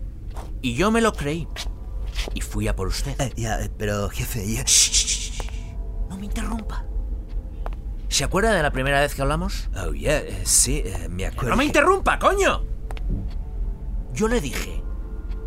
Y 0.60 0.74
yo 0.74 0.90
me 0.90 1.00
lo 1.00 1.14
creí. 1.14 1.48
Y 2.34 2.42
fui 2.42 2.68
a 2.68 2.76
por 2.76 2.88
usted. 2.88 3.32
ya, 3.36 3.58
pero 3.78 4.10
jefe, 4.10 4.46
ya... 4.52 4.66
No 6.10 6.18
me 6.18 6.26
interrumpa. 6.26 6.89
¿Se 8.10 8.24
acuerda 8.24 8.52
de 8.52 8.62
la 8.62 8.72
primera 8.72 9.00
vez 9.00 9.14
que 9.14 9.22
hablamos? 9.22 9.70
Oh, 9.76 9.92
yeah, 9.92 10.20
sí, 10.44 10.82
me 11.08 11.26
acuerdo. 11.26 11.50
¡No 11.50 11.56
me 11.56 11.64
interrumpa, 11.64 12.18
coño! 12.18 12.64
Yo 14.12 14.26
le 14.26 14.40
dije, 14.40 14.82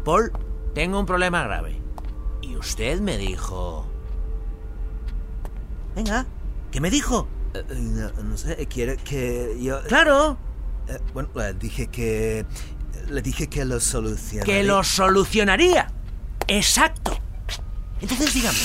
Paul, 0.05 0.31
tengo 0.73 0.97
un 0.97 1.05
problema 1.05 1.43
grave. 1.43 1.81
Y 2.41 2.55
usted 2.55 3.01
me 3.01 3.17
dijo... 3.17 3.85
Venga, 5.93 6.25
¿qué 6.71 6.79
me 6.79 6.89
dijo? 6.89 7.27
no, 8.23 8.37
sé, 8.37 8.65
quiere 8.67 8.95
que 8.95 9.57
yo... 9.61 9.83
Claro. 9.83 10.37
bueno, 11.13 11.29
le 11.35 11.53
dije 11.53 11.87
que... 11.87 12.45
Le 13.09 13.21
dije 13.21 13.49
que 13.49 13.65
lo 13.65 13.81
solucionaría. 13.81 14.53
Que 14.53 14.63
lo 14.63 14.85
solucionaría. 14.85 15.91
Exacto. 16.47 17.19
Entonces 17.99 18.33
dígame, 18.33 18.57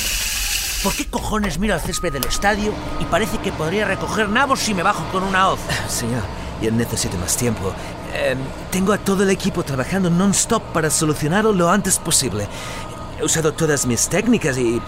¿por 0.83 0.95
qué 0.95 1.07
cojones 1.07 1.59
miro 1.59 1.75
al 1.75 1.81
césped 1.81 2.13
del 2.13 2.25
estadio 2.25 2.73
y 3.01 3.05
parece 3.05 3.39
que 3.39 3.53
podría 3.53 3.87
recoger 3.87 4.29
nabos 4.29 4.61
si 4.61 4.75
me 4.75 4.83
bajo 4.83 5.05
con 5.11 5.23
una 5.23 5.49
hoz? 5.49 5.61
Señor, 5.89 6.23
yo 6.63 6.71
necesito 6.71 7.17
más 7.19 7.37
tiempo. 7.37 7.73
Eh, 8.15 8.37
tengo 8.71 8.93
a 8.93 8.99
todo 8.99 9.23
el 9.23 9.31
equipo 9.31 9.63
trabajando 9.63 10.11
non-stop 10.11 10.63
para 10.73 10.91
solucionarlo 10.91 11.53
lo 11.53 11.71
antes 11.71 11.99
posible. 11.99 12.47
He 13.19 13.25
usado 13.25 13.53
todas 13.53 13.87
mis 13.87 14.09
técnicas 14.09 14.57
y 14.59 14.81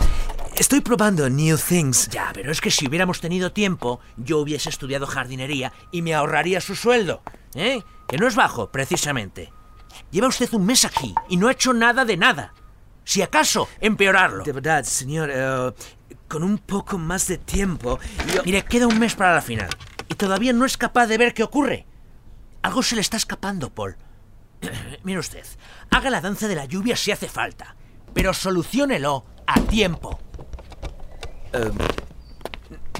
estoy 0.56 0.81
probando 0.81 1.28
new 1.28 1.58
things. 1.58 2.08
Ya, 2.08 2.31
pero 2.32 2.52
es 2.52 2.60
que 2.60 2.70
si 2.70 2.87
hubiéramos 2.87 3.20
tenido 3.20 3.52
tiempo, 3.52 4.00
yo 4.16 4.38
hubiese 4.38 4.69
estudiado 4.69 5.06
jardinería 5.06 5.72
y 5.90 6.02
me 6.02 6.14
ahorraría 6.14 6.61
su 6.61 6.75
sueldo. 6.75 7.23
¿Eh? 7.54 7.82
Que 8.06 8.18
no 8.18 8.28
es 8.28 8.37
bajo, 8.37 8.70
precisamente. 8.70 9.52
Lleva 10.11 10.28
usted 10.28 10.52
un 10.52 10.66
mes 10.66 10.85
aquí 10.85 11.14
y 11.28 11.37
no 11.37 11.49
ha 11.49 11.52
hecho 11.52 11.73
nada 11.73 12.04
de 12.04 12.16
nada. 12.16 12.54
Si 13.04 13.23
acaso, 13.23 13.69
empeorarlo. 13.80 14.45
De 14.45 14.52
verdad, 14.52 14.85
señor, 14.85 15.30
eh, 15.33 15.73
con 16.28 16.42
un 16.42 16.59
poco 16.59 16.99
más 16.99 17.26
de 17.26 17.38
tiempo... 17.38 17.99
Mire, 18.45 18.62
queda 18.64 18.87
un 18.87 18.99
mes 18.99 19.14
para 19.14 19.35
la 19.35 19.42
final. 19.42 19.69
Y 20.09 20.14
todavía 20.14 20.52
no 20.52 20.64
es 20.64 20.76
capaz 20.76 21.07
de 21.07 21.19
ver 21.19 21.35
qué 21.35 21.42
ocurre. 21.42 21.87
Algo 22.62 22.83
se 22.83 22.95
le 22.95 23.00
está 23.00 23.16
escapando, 23.16 23.71
Paul. 23.71 23.97
Mire 25.02 25.19
usted, 25.19 25.45
haga 25.90 26.11
la 26.11 26.21
danza 26.21 26.47
de 26.47 26.54
la 26.54 26.66
lluvia 26.66 26.97
si 26.97 27.11
hace 27.11 27.28
falta, 27.28 27.75
pero 28.12 28.35
soluciónelo 28.35 29.25
a 29.47 29.61
tiempo. 29.61 30.21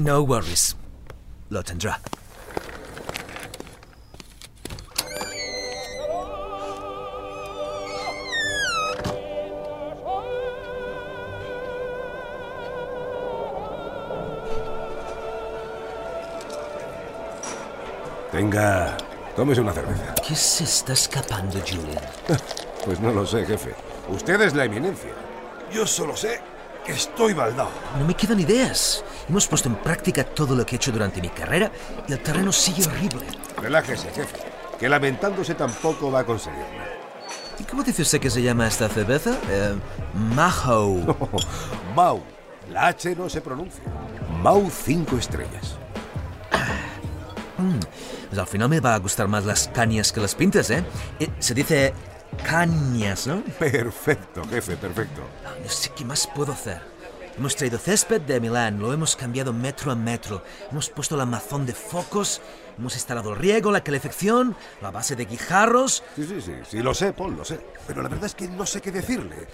no 0.01 0.21
worries. 0.23 0.77
Lo 1.51 1.63
tendrá. 1.63 2.01
Venga, 18.41 18.97
tómese 19.37 19.61
una 19.61 19.71
cerveza. 19.75 20.15
¿Qué 20.27 20.35
se 20.35 20.65
está 20.65 20.95
escapando, 20.95 21.61
Julian? 21.61 22.01
Pues 22.87 22.99
no 22.99 23.13
lo 23.13 23.27
sé, 23.27 23.45
jefe. 23.45 23.75
Usted 24.09 24.41
es 24.41 24.55
la 24.55 24.65
eminencia. 24.65 25.11
Yo 25.71 25.87
solo 25.87 26.17
sé 26.17 26.41
que 26.83 26.93
estoy 26.93 27.35
baldado. 27.35 27.69
No 27.99 28.07
me 28.07 28.15
quedan 28.15 28.41
ideas. 28.41 29.05
Hemos 29.29 29.47
puesto 29.47 29.69
en 29.69 29.75
práctica 29.75 30.25
todo 30.25 30.57
lo 30.57 30.65
que 30.65 30.75
he 30.75 30.79
hecho 30.79 30.91
durante 30.91 31.21
mi 31.21 31.29
carrera 31.29 31.71
y 32.09 32.13
el 32.15 32.21
terreno 32.21 32.51
sigue 32.51 32.87
horrible. 32.87 33.27
Relájese, 33.59 34.09
jefe. 34.09 34.39
Que 34.79 34.89
lamentándose 34.89 35.55
tampoco 35.55 36.11
va 36.11 36.21
a 36.21 36.25
conseguirlo. 36.25 36.65
¿Y 37.59 37.65
cómo 37.65 37.83
dice 37.83 38.01
usted 38.01 38.21
que 38.21 38.31
se 38.31 38.41
llama 38.41 38.67
esta 38.67 38.89
cerveza? 38.89 39.37
Eh, 39.51 39.75
Maho. 40.15 41.15
Mau. 41.95 42.23
La 42.71 42.87
H 42.87 43.15
no 43.15 43.29
se 43.29 43.43
pronuncia. 43.43 43.85
Mau 44.43 44.71
5 44.71 45.19
estrellas. 45.19 45.77
Pues 48.31 48.39
al 48.39 48.47
final 48.47 48.69
me 48.69 48.81
va 48.81 48.95
a 48.95 48.99
gustar 48.99 49.29
más 49.29 49.45
las 49.45 49.69
cañas 49.69 50.13
que 50.13 50.21
las 50.21 50.35
pintas, 50.35 50.71
¿eh? 50.71 50.83
Eh, 51.19 51.29
Se 51.41 51.53
dice 51.53 51.93
cañas, 52.49 53.27
¿no? 53.27 53.43
Perfecto, 53.59 54.43
jefe, 54.49 54.77
perfecto. 54.77 55.23
Ah, 55.45 55.51
No 55.63 55.69
sé 55.69 55.91
qué 55.97 56.05
más 56.05 56.27
puedo 56.35 56.53
hacer. 56.53 56.81
Hemos 57.37 57.57
traído 57.57 57.79
césped 57.79 58.21
de 58.23 58.39
Milán, 58.41 58.79
lo 58.79 58.93
hemos 58.93 59.17
cambiado 59.17 59.53
metro 59.53 59.91
a 59.91 59.95
metro. 59.97 60.43
Hemos 60.71 60.91
puesto 60.91 61.17
la 61.17 61.25
mazón 61.27 61.65
de 61.67 61.73
focos, 61.75 62.41
hemos 62.79 62.95
instalado 62.95 63.33
el 63.33 63.39
riego, 63.39 63.73
la 63.73 63.83
calefacción, 63.83 64.55
la 64.83 64.91
base 64.91 65.17
de 65.17 65.25
guijarros. 65.25 66.03
Sí, 66.17 66.25
sí, 66.29 66.41
sí, 66.41 66.53
sí, 66.69 66.79
lo 66.83 66.93
sé, 66.95 67.13
Paul, 67.13 67.37
lo 67.37 67.45
sé. 67.45 67.59
Pero 67.87 68.03
la 68.03 68.09
verdad 68.09 68.27
es 68.27 68.35
que 68.35 68.47
no 68.47 68.67
sé 68.67 68.81
qué 68.81 68.93
decirle. 68.93 69.49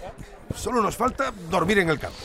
Solo 0.54 0.82
nos 0.82 0.96
falta 0.96 1.32
dormir 1.50 1.78
en 1.78 1.88
el 1.90 1.98
campo. 1.98 2.18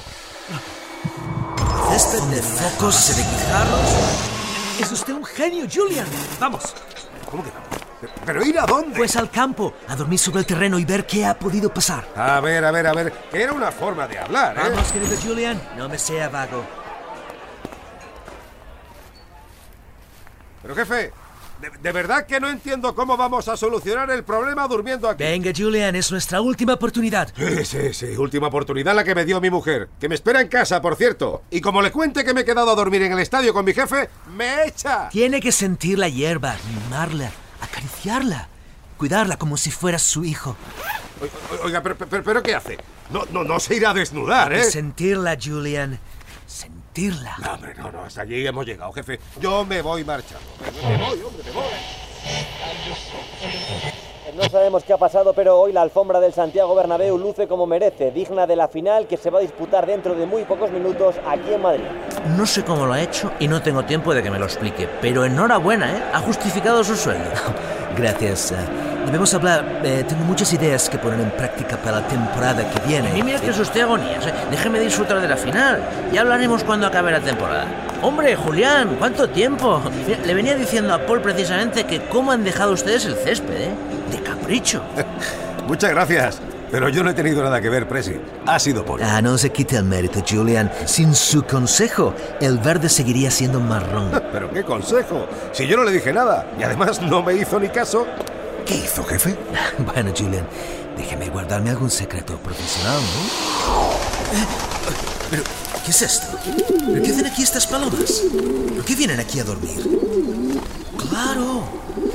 Césped 1.92 2.24
de 2.36 2.42
focos, 2.42 3.16
de 3.16 3.24
guijarros. 3.24 4.41
Es 4.82 4.92
usted 4.92 5.14
un 5.14 5.24
genio, 5.24 5.68
Julian. 5.72 6.08
Vamos. 6.40 6.74
¿Cómo 7.30 7.44
que 7.44 7.52
vamos? 7.52 7.68
¿Pero 8.26 8.44
ir 8.44 8.58
a 8.58 8.66
dónde? 8.66 8.98
Pues 8.98 9.16
al 9.16 9.30
campo, 9.30 9.76
a 9.88 9.96
dormir 9.96 10.18
sobre 10.18 10.40
el 10.40 10.46
terreno 10.48 10.80
y 10.80 10.86
ver 10.86 11.06
qué 11.06 11.24
ha 11.24 11.38
podido 11.38 11.72
pasar. 11.72 12.08
A 12.16 12.40
ver, 12.40 12.66
a 12.66 12.72
ver, 12.72 12.88
a 12.88 12.94
ver. 12.94 13.14
Era 13.32 13.54
una 13.54 13.72
forma 13.72 14.08
de 14.08 14.18
hablar, 14.18 14.58
¿eh? 14.58 14.62
Vamos, 14.64 14.92
querido 14.92 15.16
Julian, 15.22 15.62
no 15.78 15.88
me 15.88 16.00
sea 16.00 16.30
vago. 16.30 16.66
Pero 20.64 20.74
jefe, 20.74 21.14
de, 21.62 21.70
de, 21.82 21.92
verdad 21.92 22.26
que 22.26 22.40
no 22.40 22.50
entiendo 22.50 22.94
cómo 22.96 23.16
vamos 23.16 23.48
a 23.48 23.56
solucionar 23.56 24.10
el 24.12 24.24
problema 24.24 24.68
durmiendo 24.68 25.08
aquí. 25.08 25.24
Venga, 25.24 25.52
Julian, 25.56 25.96
es 25.96 26.12
nuestra 26.12 26.42
última 26.42 26.74
oportunidad. 26.74 27.32
Sí, 27.36 27.66
sí, 27.66 27.94
sí, 27.94 28.06
última 28.18 28.48
oportunidad 28.48 28.96
la 28.96 29.04
que 29.04 29.16
me 29.16 29.26
dio 29.26 29.40
mi 29.40 29.50
mujer, 29.50 29.90
que 30.00 30.10
me 30.10 30.16
espera 30.16 30.42
en 30.42 30.48
casa, 30.48 30.82
por 30.82 30.96
cierto. 30.96 31.44
Y 31.52 31.62
como 31.62 31.82
le 31.82 31.92
cuente 31.92 32.24
que 32.24 32.34
me 32.34 32.42
he 32.42 32.46
quedado 32.46 32.72
a 32.72 32.76
dormir 32.76 33.04
en 33.04 33.14
el 33.14 33.20
estadio 33.20 33.54
con 33.54 33.64
mi 33.64 33.74
jefe, 33.74 34.10
me 34.36 34.66
echa. 34.66 35.10
Tiene 35.10 35.40
que 35.40 35.52
sentir 35.52 36.00
la 36.00 36.10
hierba, 36.10 36.56
mimarla, 36.84 37.32
acariciarla, 37.62 38.48
cuidarla 38.98 39.38
como 39.38 39.58
si 39.58 39.72
fuera 39.72 40.00
su 40.00 40.26
hijo. 40.26 40.58
Oiga, 41.64 41.82
pero, 41.84 41.96
pero, 41.98 42.24
pero 42.24 42.44
¿qué 42.44 42.56
hace? 42.56 42.78
No, 43.12 43.26
no, 43.32 43.44
no 43.44 43.60
se 43.60 43.76
irá 43.76 43.92
a 43.92 43.94
desnudar, 43.94 44.52
¿eh? 44.54 44.64
Sentirla, 44.64 45.38
Julian. 45.42 46.00
Sentirla. 46.48 46.81
No, 46.98 47.54
hombre, 47.54 47.74
no, 47.76 47.92
no, 47.92 48.04
hasta 48.04 48.22
allí 48.22 48.46
hemos 48.46 48.66
llegado, 48.66 48.92
jefe. 48.92 49.20
Yo 49.40 49.64
me 49.64 49.82
voy 49.82 50.04
marchando. 50.04 50.46
Me 50.88 50.98
voy, 50.98 51.22
hombre, 51.22 51.44
me 51.46 51.52
voy. 51.52 51.64
No 54.36 54.50
sabemos 54.50 54.84
qué 54.84 54.94
ha 54.94 54.98
pasado, 54.98 55.34
pero 55.34 55.60
hoy 55.60 55.72
la 55.74 55.82
alfombra 55.82 56.20
del 56.20 56.34
Santiago 56.34 56.76
Bernabéu 56.76 57.18
luce 57.18 57.48
como 57.48 57.66
merece, 57.66 58.12
digna 58.12 58.46
de 58.46 58.56
la 58.56 58.68
final 58.68 59.08
que 59.08 59.18
se 59.18 59.30
va 59.30 59.40
a 59.40 59.42
disputar 59.42 59.86
dentro 59.86 60.16
de 60.16 60.26
muy 60.26 60.44
pocos 60.44 60.72
minutos 60.72 61.16
aquí 61.28 61.54
en 61.54 61.62
Madrid. 61.62 61.84
No 62.38 62.46
sé 62.46 62.64
cómo 62.64 62.86
lo 62.86 62.94
ha 62.94 63.02
hecho 63.02 63.32
y 63.40 63.48
no 63.48 63.62
tengo 63.62 63.84
tiempo 63.84 64.14
de 64.14 64.24
que 64.24 64.32
me 64.32 64.40
lo 64.40 64.46
explique, 64.46 64.88
pero 65.02 65.26
enhorabuena, 65.26 65.92
¿eh? 65.92 66.04
Ha 66.14 66.20
justificado 66.20 66.84
su 66.84 66.96
sueldo. 66.96 67.30
Gracias. 67.98 68.52
Uh, 68.52 68.91
debemos 69.06 69.34
hablar. 69.34 69.82
Eh, 69.84 70.04
tengo 70.08 70.24
muchas 70.24 70.52
ideas 70.54 70.90
que 70.90 70.98
poner 70.98 71.20
en 71.20 71.32
práctica 71.32 71.78
para 71.78 72.02
la 72.02 72.08
temporada 72.08 72.70
que 72.70 72.88
viene. 72.88 73.18
Y 73.18 73.24
mira 73.24 73.40
que 73.40 73.50
es 73.50 73.60
usted 73.60 73.82
agonías. 73.82 74.26
¿eh? 74.26 74.34
Déjeme 74.50 74.80
disfrutar 74.80 75.22
de 75.22 75.28
la 75.28 75.38
final. 75.38 75.82
Ya 76.12 76.22
hablaremos 76.22 76.64
cuando 76.64 76.88
acabe 76.88 77.12
la 77.12 77.20
temporada. 77.20 77.66
Hombre, 78.02 78.36
Julián, 78.36 78.96
¿cuánto 78.98 79.30
tiempo? 79.30 79.82
Mira, 80.08 80.20
le 80.26 80.34
venía 80.34 80.56
diciendo 80.56 80.94
a 80.94 81.06
Paul 81.06 81.22
precisamente 81.22 81.86
que 81.86 82.02
cómo 82.08 82.32
han 82.32 82.44
dejado 82.44 82.74
ustedes 82.74 83.06
el 83.06 83.16
césped, 83.16 83.54
¿eh? 83.54 83.72
De 84.12 84.22
capricho. 84.22 84.82
Muchas 85.68 85.92
gracias. 85.92 86.42
Pero 86.72 86.88
yo 86.88 87.04
no 87.04 87.10
he 87.10 87.14
tenido 87.14 87.44
nada 87.44 87.60
que 87.60 87.70
ver, 87.70 87.86
Presi. 87.86 88.16
Ha 88.46 88.58
sido 88.58 88.86
Paul. 88.86 89.02
Ah, 89.04 89.22
no 89.22 89.38
se 89.38 89.50
quite 89.50 89.76
el 89.76 89.84
mérito, 89.84 90.24
Julian. 90.28 90.72
Sin 90.86 91.14
su 91.14 91.44
consejo, 91.44 92.14
el 92.40 92.60
verde 92.60 92.88
seguiría 92.88 93.30
siendo 93.30 93.60
marrón. 93.60 94.10
¿Pero 94.32 94.50
qué 94.52 94.64
consejo? 94.64 95.28
Si 95.52 95.68
yo 95.68 95.76
no 95.76 95.84
le 95.84 95.92
dije 95.92 96.14
nada 96.14 96.48
y 96.58 96.64
además 96.64 97.02
no 97.02 97.22
me 97.22 97.34
hizo 97.34 97.60
ni 97.60 97.68
caso. 97.68 98.08
¿Qué 98.66 98.76
hizo, 98.76 99.04
jefe? 99.04 99.38
bueno, 99.80 100.14
Julian, 100.18 100.48
déjeme 100.98 101.30
guardarme 101.30 101.72
algún 101.72 101.90
secreto 101.90 102.38
profesional, 102.38 103.00
¿no? 103.00 104.38
Eh, 104.38 104.46
¿Pero 105.30 105.44
qué 105.86 105.92
es 105.92 106.02
esto? 106.02 106.28
¿Pero 106.46 107.04
qué 107.04 107.12
hacen 107.12 107.26
aquí 107.26 107.44
estas 107.44 107.68
palomas? 107.68 108.22
¿Por 108.76 108.86
qué 108.86 108.96
vienen 108.96 109.20
aquí 109.20 109.40
a 109.40 109.44
dormir? 109.44 110.00
¡Claro! 110.98 111.64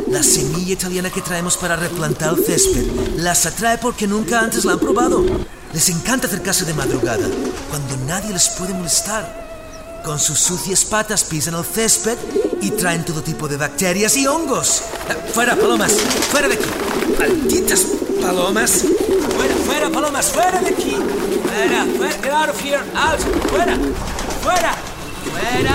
La 0.08 0.22
semilla 0.22 0.72
italiana 0.72 1.10
que 1.10 1.20
traemos 1.20 1.56
para 1.56 1.76
replantar 1.76 2.34
el 2.38 2.44
césped 2.44 2.86
las 3.16 3.44
atrae 3.44 3.78
porque 3.78 4.06
nunca 4.06 4.40
antes 4.40 4.64
la 4.64 4.72
han 4.74 4.78
probado. 4.78 5.24
Les 5.72 5.88
encanta 5.90 6.26
acercarse 6.26 6.64
de 6.64 6.72
madrugada, 6.74 7.28
cuando 7.70 7.96
nadie 8.06 8.32
les 8.32 8.48
puede 8.50 8.72
molestar. 8.72 9.45
Con 10.06 10.20
sus 10.20 10.38
sucias 10.38 10.84
patas 10.84 11.24
pisan 11.24 11.56
el 11.56 11.64
césped 11.64 12.16
y 12.60 12.70
traen 12.70 13.04
todo 13.04 13.22
tipo 13.22 13.48
de 13.48 13.56
bacterias 13.56 14.16
y 14.16 14.24
hongos. 14.24 14.84
¡Fuera, 15.34 15.56
palomas! 15.56 15.94
¡Fuera 16.30 16.46
de 16.46 16.54
aquí! 16.54 16.70
¡Malditas 17.18 17.86
palomas! 18.22 18.84
¡Fuera, 19.34 19.54
fuera, 19.66 19.90
palomas! 19.90 20.26
¡Fuera 20.30 20.60
de 20.60 20.68
aquí! 20.68 20.96
¡Fuera! 21.42 21.84
fuera 21.96 22.14
¡Get 22.22 22.30
out 22.30 22.48
of 22.50 22.64
here! 22.64 22.78
¡Out! 22.94 23.18
¡Fuera! 23.50 23.76
¡Fuera! 24.44 24.74
¡Fuera! 25.32 25.74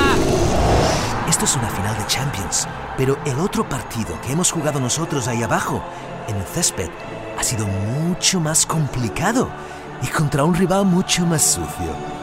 Esto 1.29 1.43
es 1.43 1.55
una 1.57 1.69
final 1.69 1.97
de 1.97 2.07
Champions, 2.07 2.69
pero 2.97 3.19
el 3.25 3.37
otro 3.37 3.67
partido 3.67 4.17
que 4.21 4.31
hemos 4.31 4.49
jugado 4.49 4.79
nosotros 4.79 5.27
ahí 5.27 5.43
abajo, 5.43 5.83
en 6.29 6.37
el 6.37 6.45
césped, 6.45 6.89
ha 7.37 7.43
sido 7.43 7.67
mucho 7.67 8.39
más 8.39 8.65
complicado 8.65 9.49
y 10.01 10.07
contra 10.07 10.45
un 10.45 10.55
rival 10.55 10.85
mucho 10.85 11.25
más 11.25 11.41
sucio. 11.41 12.20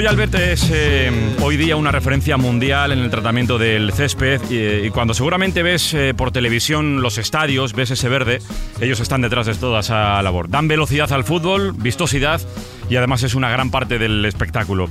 Roy 0.00 0.06
Albert 0.06 0.34
es 0.36 0.70
eh, 0.72 1.10
hoy 1.42 1.58
día 1.58 1.76
una 1.76 1.92
referencia 1.92 2.38
mundial 2.38 2.92
en 2.92 3.00
el 3.00 3.10
tratamiento 3.10 3.58
del 3.58 3.92
césped 3.92 4.40
y, 4.48 4.86
y 4.86 4.88
cuando 4.88 5.12
seguramente 5.12 5.62
ves 5.62 5.92
eh, 5.92 6.14
por 6.16 6.32
televisión 6.32 7.02
los 7.02 7.18
estadios, 7.18 7.74
ves 7.74 7.90
ese 7.90 8.08
verde, 8.08 8.38
ellos 8.80 9.00
están 9.00 9.20
detrás 9.20 9.44
de 9.44 9.54
toda 9.56 9.80
esa 9.80 10.22
labor. 10.22 10.48
Dan 10.48 10.68
velocidad 10.68 11.12
al 11.12 11.24
fútbol, 11.24 11.74
vistosidad 11.74 12.40
y 12.88 12.96
además 12.96 13.24
es 13.24 13.34
una 13.34 13.50
gran 13.50 13.70
parte 13.70 13.98
del 13.98 14.24
espectáculo. 14.24 14.88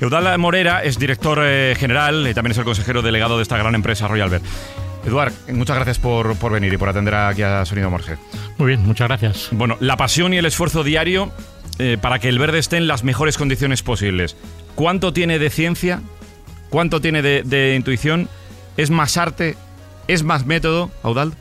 Eudal 0.00 0.36
Morera 0.38 0.82
es 0.82 0.98
director 0.98 1.38
eh, 1.40 1.76
general 1.78 2.26
y 2.28 2.34
también 2.34 2.50
es 2.50 2.58
el 2.58 2.64
consejero 2.64 3.00
delegado 3.00 3.36
de 3.36 3.44
esta 3.44 3.58
gran 3.58 3.76
empresa 3.76 4.08
Roy 4.08 4.22
Albert. 4.22 4.42
Eduard, 5.06 5.32
muchas 5.52 5.76
gracias 5.76 6.00
por, 6.00 6.34
por 6.34 6.50
venir 6.50 6.72
y 6.72 6.76
por 6.76 6.88
atender 6.88 7.14
aquí 7.14 7.42
a 7.42 7.64
Sonido 7.64 7.90
Morge. 7.90 8.16
Muy 8.58 8.66
bien, 8.66 8.84
muchas 8.84 9.06
gracias. 9.06 9.50
Bueno, 9.52 9.76
la 9.78 9.96
pasión 9.96 10.34
y 10.34 10.38
el 10.38 10.46
esfuerzo 10.46 10.82
diario 10.82 11.30
eh, 11.78 11.96
para 12.00 12.18
que 12.18 12.28
el 12.28 12.38
verde 12.38 12.58
esté 12.58 12.76
en 12.76 12.88
las 12.88 13.04
mejores 13.04 13.38
condiciones 13.38 13.82
posibles. 13.82 14.36
¿Cuánto 14.74 15.12
tiene 15.12 15.38
de 15.38 15.50
ciencia? 15.50 16.02
¿Cuánto 16.70 17.00
tiene 17.00 17.22
de, 17.22 17.74
intuición? 17.76 18.28
¿Es 18.76 18.90
más 18.90 19.16
arte? 19.16 19.56
¿Es 20.06 20.22
más 20.22 20.46
método, 20.46 20.90
Audal? 21.02 21.32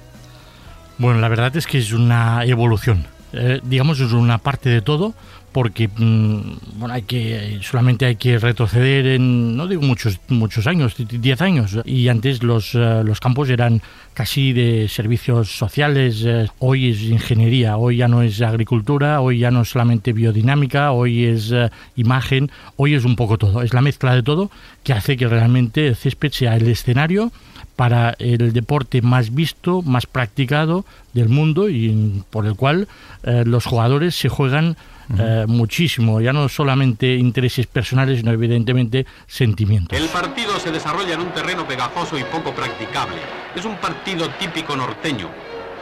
Bueno, 0.98 1.20
la 1.20 1.28
verdad 1.28 1.56
es 1.58 1.68
que 1.68 1.80
es 1.80 1.92
una 1.92 2.44
evolución. 2.46 3.06
Eh, 3.34 3.60
digamos, 3.64 4.00
es 4.00 4.12
una 4.14 4.38
parte 4.38 4.70
de 4.70 4.82
todo, 4.82 5.14
porque 5.52 5.88
mm, 5.88 6.42
bueno, 6.76 6.94
hay 6.94 7.04
que 7.04 7.60
solamente 7.62 8.06
hay 8.06 8.16
que 8.16 8.38
retroceder 8.38 9.08
en 9.08 9.56
no 9.56 9.68
digo 9.68 9.82
muchos 9.82 10.20
muchos 10.28 10.68
años, 10.68 10.96
10 10.98 11.42
años. 11.42 11.80
Y 11.86 12.08
antes 12.10 12.44
los, 12.44 12.76
eh, 12.76 13.02
los 13.04 13.20
campos 13.20 13.50
eran 13.50 13.82
casi 14.14 14.54
de 14.54 14.88
servicios 14.88 15.50
sociales, 15.50 16.24
eh, 16.26 16.48
hoy 16.60 16.92
es 16.92 17.02
ingeniería, 17.04 17.78
hoy 17.78 17.98
ya 17.98 18.08
no 18.08 18.22
es 18.22 18.42
agricultura, 18.42 19.22
hoy 19.22 19.40
ya 19.40 19.52
no 19.52 19.62
es 19.62 19.70
solamente 19.70 20.14
biodinámica, 20.14 20.92
hoy 20.92 21.26
es 21.26 21.52
eh, 21.52 21.70
imagen, 21.96 22.52
hoy 22.76 22.96
es 22.96 23.06
un 23.06 23.16
poco 23.16 23.38
todo, 23.38 23.62
es 23.62 23.74
la 23.74 23.82
mezcla 23.82 24.16
de 24.16 24.24
todo 24.24 24.52
que 24.84 24.94
hace 24.94 25.18
que 25.18 25.28
realmente 25.28 25.88
el 25.88 25.96
césped 25.96 26.32
sea 26.32 26.56
el 26.56 26.68
escenario 26.68 27.32
para 27.78 28.16
el 28.20 28.52
deporte 28.52 29.02
más 29.02 29.34
visto, 29.34 29.82
más 29.84 30.06
practicado 30.06 30.84
del 31.14 31.30
mundo 31.30 31.70
y 31.70 32.24
por 32.30 32.46
el 32.46 32.56
cual 32.56 32.90
los 33.24 33.66
jugadores 33.66 34.16
se 34.16 34.28
juegan 34.28 34.76
eh, 35.18 35.46
muchísimo, 35.48 36.20
ya 36.20 36.34
no 36.34 36.50
solamente 36.50 37.16
intereses 37.16 37.66
personales, 37.66 38.20
sino 38.20 38.32
evidentemente 38.32 39.06
sentimientos. 39.26 39.98
El 39.98 40.10
partido 40.10 40.60
se 40.60 40.70
desarrolla 40.70 41.14
en 41.14 41.22
un 41.22 41.34
terreno 41.34 41.66
pegajoso 41.66 42.18
y 42.18 42.24
poco 42.26 42.54
practicable. 42.54 43.16
Es 43.56 43.64
un 43.64 43.78
partido 43.78 44.30
típico 44.32 44.76
norteño, 44.76 45.30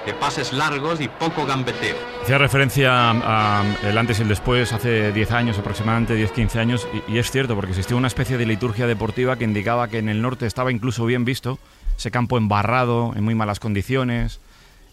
de 0.05 0.13
pases 0.13 0.53
largos 0.53 1.01
y 1.01 1.07
poco 1.07 1.43
gambeteo. 1.47 1.95
Hacía 2.21 2.37
referencia 2.37 3.09
al 3.09 3.97
antes 3.97 4.19
y 4.19 4.21
el 4.21 4.27
después, 4.27 4.71
hace 4.73 5.11
10 5.11 5.31
años 5.31 5.57
aproximadamente, 5.57 6.15
10-15 6.15 6.59
años, 6.59 6.87
y, 7.07 7.13
y, 7.13 7.17
es 7.17 7.31
cierto, 7.31 7.55
porque 7.55 7.71
existía 7.71 7.97
una 7.97 8.07
especie 8.07 8.37
de 8.37 8.45
liturgia 8.45 8.85
deportiva 8.85 9.37
que 9.37 9.45
indicaba 9.45 9.87
que 9.87 9.97
en 9.97 10.09
el 10.09 10.21
norte 10.21 10.45
estaba 10.45 10.71
incluso 10.71 11.03
bien 11.03 11.25
visto, 11.25 11.57
ese 11.97 12.11
campo 12.11 12.37
embarrado, 12.37 13.13
en 13.15 13.23
muy 13.23 13.35
malas 13.35 13.59
condiciones, 13.59 14.39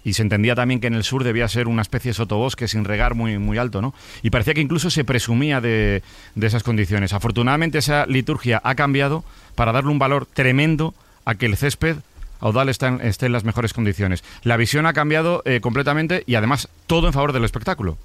y 0.05 0.15
se 0.15 0.23
entendía 0.23 0.55
también 0.55 0.81
que 0.81 0.89
en 0.89 0.95
el 0.95 1.05
sur 1.05 1.23
debía 1.23 1.47
ser 1.49 1.69
una 1.69 1.83
especie 1.83 2.11
de 2.11 2.15
sotobosque 2.15 2.67
sin 2.67 2.85
regar 2.85 3.15
muy, 3.15 3.39
muy 3.39 3.59
alto, 3.59 3.81
¿no? 3.81 3.95
Y 4.23 4.31
parecía 4.31 4.55
que 4.55 4.61
incluso 4.61 4.91
se 4.91 5.05
presumía 5.05 5.61
de, 5.61 6.03
de 6.35 6.47
esas 6.47 6.63
condiciones. 6.63 7.13
Afortunadamente 7.13 7.79
esa 7.79 8.07
liturgia 8.07 8.61
ha 8.65 8.75
cambiado 8.75 9.25
para 9.55 9.73
darle 9.73 9.91
un 9.91 9.99
valor 9.99 10.27
tremendo 10.27 10.95
a 11.25 11.37
que 11.37 11.47
el 11.47 11.57
césped 11.57 11.99
Audal 12.43 12.69
esté 12.69 12.87
en, 12.87 13.33
las 13.33 13.45
mejores 13.45 13.73
condiciones. 13.73 14.25
La 14.43 14.57
visión 14.57 14.87
ha 14.87 14.93
cambiado 14.93 15.43
eh, 15.45 15.61
completamente 15.61 16.25
y 16.27 16.35
además 16.35 16.69
todo 16.89 17.07
en 17.07 17.13
favor 17.13 17.33
del 17.33 17.45
espectáculo 17.45 17.99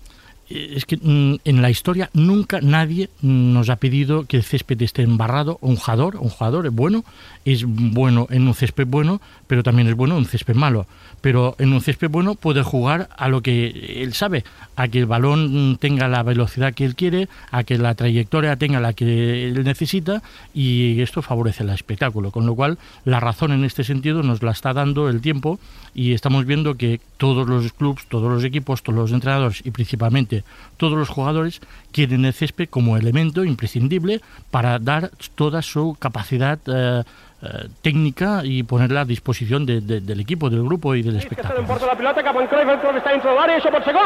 es 0.49 0.85
que 0.85 0.97
mm, 0.97 1.39
en 1.43 1.61
la 1.61 1.69
historia 1.69 2.09
nunca 2.13 2.59
nadie 2.61 3.09
nos 3.21 3.69
ha 3.69 3.75
pedido 3.75 4.25
que 4.25 4.37
el 4.37 4.43
césped 4.43 4.81
esté 4.81 5.01
embarrado. 5.01 5.57
Un 5.61 5.75
jugador, 5.75 6.17
un 6.17 6.29
jugador 6.29 6.65
es 6.65 6.73
bueno, 6.73 7.03
es 7.45 7.65
bueno 7.65 8.27
en 8.29 8.47
un 8.47 8.53
césped 8.53 8.87
bueno, 8.87 9.21
pero 9.47 9.63
también 9.63 9.87
es 9.87 9.95
bueno 9.95 10.15
en 10.15 10.19
un 10.19 10.25
césped 10.25 10.55
malo. 10.55 10.87
Pero 11.21 11.55
en 11.59 11.73
un 11.73 11.81
césped 11.81 12.09
bueno 12.09 12.35
puede 12.35 12.63
jugar 12.63 13.09
a 13.17 13.27
lo 13.27 13.41
que 13.41 14.01
él 14.01 14.13
sabe, 14.13 14.43
a 14.75 14.87
que 14.87 14.99
el 14.99 15.05
balón 15.05 15.77
tenga 15.79 16.07
la 16.07 16.23
velocidad 16.23 16.73
que 16.73 16.85
él 16.85 16.95
quiere, 16.95 17.27
a 17.51 17.63
que 17.63 17.77
la 17.77 17.95
trayectoria 17.95 18.55
tenga 18.55 18.79
la 18.79 18.93
que 18.93 19.47
él 19.47 19.63
necesita 19.63 20.21
y 20.53 21.01
esto 21.01 21.21
favorece 21.21 21.63
el 21.63 21.69
espectáculo. 21.69 22.31
Con 22.31 22.45
lo 22.45 22.55
cual 22.55 22.77
la 23.03 23.19
razón 23.19 23.51
en 23.51 23.65
este 23.65 23.83
sentido 23.83 24.23
nos 24.23 24.43
la 24.43 24.51
está 24.51 24.73
dando 24.73 25.09
el 25.09 25.21
tiempo 25.21 25.59
y 25.93 26.13
estamos 26.13 26.45
viendo 26.45 26.75
que 26.75 27.01
todos 27.17 27.47
los 27.47 27.73
clubes, 27.73 28.05
todos 28.07 28.31
los 28.31 28.43
equipos, 28.43 28.83
todos 28.83 28.97
los 28.99 29.11
entrenadores 29.11 29.61
y 29.65 29.71
principalmente 29.71 30.37
todos 30.77 30.98
los 30.98 31.10
jugadores 31.10 31.62
quieren 31.91 32.25
el 32.25 32.34
césped 32.34 32.70
como 32.70 32.98
elemento 32.98 33.44
imprescindible 33.44 34.22
para 34.51 34.79
dar 34.79 35.12
toda 35.36 35.62
su 35.62 35.96
capacidad 36.00 36.60
eh, 36.67 37.03
eh, 37.41 37.67
técnica 37.82 38.41
y 38.44 38.63
ponerla 38.63 39.01
a 39.01 39.06
disposición 39.06 39.65
de, 39.65 39.82
de, 39.82 40.01
del 40.01 40.20
equipo, 40.20 40.50
del 40.50 40.63
grupo 40.63 40.96
y 40.96 41.03
del 41.03 41.17
espectáculo. 41.17 41.65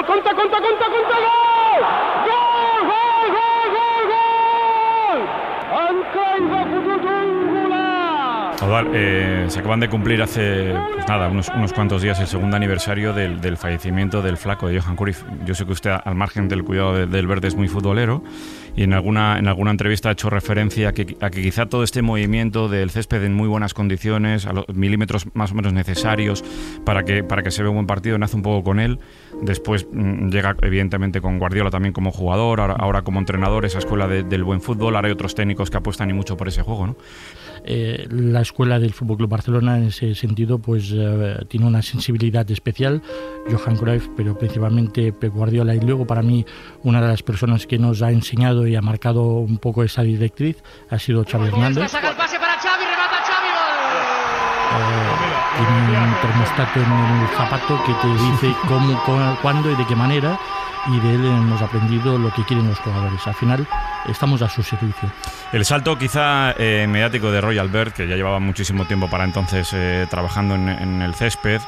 Cruyff, 0.05 0.25
el 0.25 0.31
club 0.33 0.45
gol, 0.91 1.23
gol! 1.25 1.81
Gol, 2.27 2.85
gol, 2.91 3.27
gol, 3.31 3.69
gol, 6.17 6.49
gol! 6.49 6.60
Eh, 8.63 9.45
se 9.47 9.59
acaban 9.59 9.79
de 9.79 9.89
cumplir 9.89 10.21
hace 10.21 10.75
pues 10.93 11.07
nada, 11.07 11.29
unos, 11.29 11.49
unos, 11.49 11.73
cuantos 11.73 12.03
días 12.03 12.19
el 12.19 12.27
segundo 12.27 12.55
aniversario 12.55 13.11
del, 13.11 13.41
del, 13.41 13.57
fallecimiento 13.57 14.21
del 14.21 14.37
flaco 14.37 14.67
de 14.67 14.79
Johan 14.79 14.95
Cruyff. 14.95 15.23
Yo 15.45 15.55
sé 15.55 15.65
que 15.65 15.71
usted, 15.71 15.91
al 16.03 16.13
margen 16.13 16.47
del 16.47 16.63
cuidado 16.63 16.93
de, 16.93 17.07
del 17.07 17.25
verde, 17.25 17.47
es 17.47 17.55
muy 17.55 17.67
futbolero 17.67 18.23
y 18.75 18.83
en 18.83 18.93
alguna, 18.93 19.39
en 19.39 19.47
alguna 19.47 19.71
entrevista 19.71 20.09
ha 20.09 20.11
hecho 20.11 20.29
referencia 20.29 20.89
a 20.89 20.93
que, 20.93 21.17
a 21.19 21.31
que 21.31 21.41
quizá 21.41 21.65
todo 21.65 21.83
este 21.83 22.03
movimiento 22.03 22.69
del 22.69 22.91
césped 22.91 23.23
en 23.23 23.33
muy 23.33 23.47
buenas 23.47 23.73
condiciones, 23.73 24.45
a 24.45 24.53
los 24.53 24.67
milímetros 24.69 25.25
más 25.33 25.51
o 25.51 25.55
menos 25.55 25.73
necesarios 25.73 26.43
para 26.85 27.03
que, 27.03 27.23
para 27.23 27.41
que 27.41 27.49
se 27.49 27.63
vea 27.63 27.71
un 27.71 27.77
buen 27.77 27.87
partido, 27.87 28.19
nace 28.19 28.35
un 28.35 28.43
poco 28.43 28.63
con 28.63 28.79
él. 28.79 28.99
Después 29.41 29.87
mmm, 29.91 30.29
llega 30.29 30.55
evidentemente 30.61 31.19
con 31.19 31.39
Guardiola 31.39 31.71
también 31.71 31.93
como 31.93 32.11
jugador, 32.11 32.61
ahora, 32.61 32.75
ahora 32.75 33.01
como 33.01 33.19
entrenador, 33.19 33.65
esa 33.65 33.79
escuela 33.79 34.07
de, 34.07 34.21
del 34.21 34.43
buen 34.43 34.61
fútbol. 34.61 34.95
Ahora 34.95 35.07
hay 35.07 35.13
otros 35.13 35.33
técnicos 35.33 35.71
que 35.71 35.77
apuestan 35.77 36.11
y 36.11 36.13
mucho 36.13 36.37
por 36.37 36.47
ese 36.47 36.61
juego, 36.61 36.85
¿no? 36.85 36.95
Eh, 37.63 38.07
la 38.09 38.41
escuela 38.41 38.79
del 38.79 38.93
Fútbol 38.93 39.17
Club 39.17 39.29
Barcelona 39.29 39.77
en 39.77 39.85
ese 39.85 40.15
sentido 40.15 40.57
pues 40.57 40.91
eh, 40.95 41.37
tiene 41.47 41.67
una 41.67 41.83
sensibilidad 41.83 42.49
especial 42.49 43.03
Johan 43.51 43.77
Cruyff 43.77 44.07
pero 44.17 44.37
principalmente 44.37 45.13
Pep 45.13 45.33
Guardiola. 45.33 45.75
Y 45.75 45.79
luego 45.79 46.05
para 46.05 46.21
mí 46.21 46.45
una 46.83 47.01
de 47.01 47.07
las 47.07 47.21
personas 47.21 47.67
que 47.67 47.77
nos 47.77 48.01
ha 48.01 48.11
enseñado 48.11 48.65
y 48.67 48.75
ha 48.75 48.81
marcado 48.81 49.23
un 49.23 49.57
poco 49.57 49.83
esa 49.83 50.01
directriz 50.01 50.63
ha 50.89 50.97
sido 50.97 51.23
Xavi 51.23 51.47
Hernández. 51.47 51.91
remata 51.93 52.27
Xavi 52.27 52.51
eh, 54.73 55.11
tiene 55.57 55.99
un 55.99 56.15
termostato 56.21 56.79
en 56.79 57.21
el 57.21 57.27
zapato 57.35 57.79
que 57.85 57.93
te 57.93 58.07
dice 58.07 58.55
cómo, 58.67 59.37
cuándo 59.41 59.71
y 59.71 59.75
de 59.75 59.85
qué 59.85 59.95
manera 59.95 60.39
y 60.87 60.99
de 60.99 61.15
él 61.15 61.25
hemos 61.25 61.61
aprendido 61.61 62.17
lo 62.17 62.31
que 62.33 62.43
quieren 62.43 62.67
los 62.67 62.79
jugadores. 62.79 63.25
Al 63.27 63.35
final 63.35 63.67
estamos 64.09 64.41
a 64.41 64.49
su 64.49 64.63
servicio. 64.63 65.11
El 65.51 65.65
salto 65.65 65.97
quizá 65.97 66.53
eh, 66.57 66.87
mediático 66.87 67.31
de 67.31 67.41
Roy 67.41 67.57
Albert, 67.57 67.95
que 67.95 68.07
ya 68.07 68.15
llevaba 68.15 68.39
muchísimo 68.39 68.85
tiempo 68.85 69.09
para 69.09 69.23
entonces 69.23 69.69
eh, 69.73 70.07
trabajando 70.09 70.55
en, 70.55 71.01
el 71.01 71.13
césped 71.15 71.61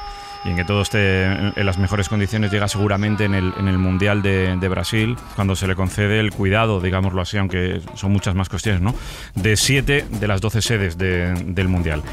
y 0.45 0.49
en 0.49 0.55
que 0.55 0.65
todo 0.65 0.81
esté 0.81 1.25
en 1.25 1.65
las 1.65 1.77
mejores 1.77 2.09
condiciones, 2.09 2.51
llega 2.51 2.67
seguramente 2.67 3.25
en 3.25 3.33
el, 3.33 3.77
Mundial 3.77 4.21
de, 4.21 4.67
Brasil, 4.67 5.15
cuando 5.35 5.55
se 5.55 5.67
le 5.67 5.75
concede 5.75 6.19
el 6.19 6.31
cuidado, 6.31 6.81
digámoslo 6.81 7.21
así, 7.21 7.37
aunque 7.37 7.81
son 7.95 8.11
muchas 8.11 8.35
más 8.35 8.49
cuestiones, 8.49 8.81
¿no? 8.81 8.93
de 9.35 9.55
siete 9.55 10.05
de 10.09 10.27
las 10.27 10.41
doce 10.41 10.61
sedes 10.61 10.97
de, 10.97 11.33
del 11.33 11.69
Mundial. 11.69 12.03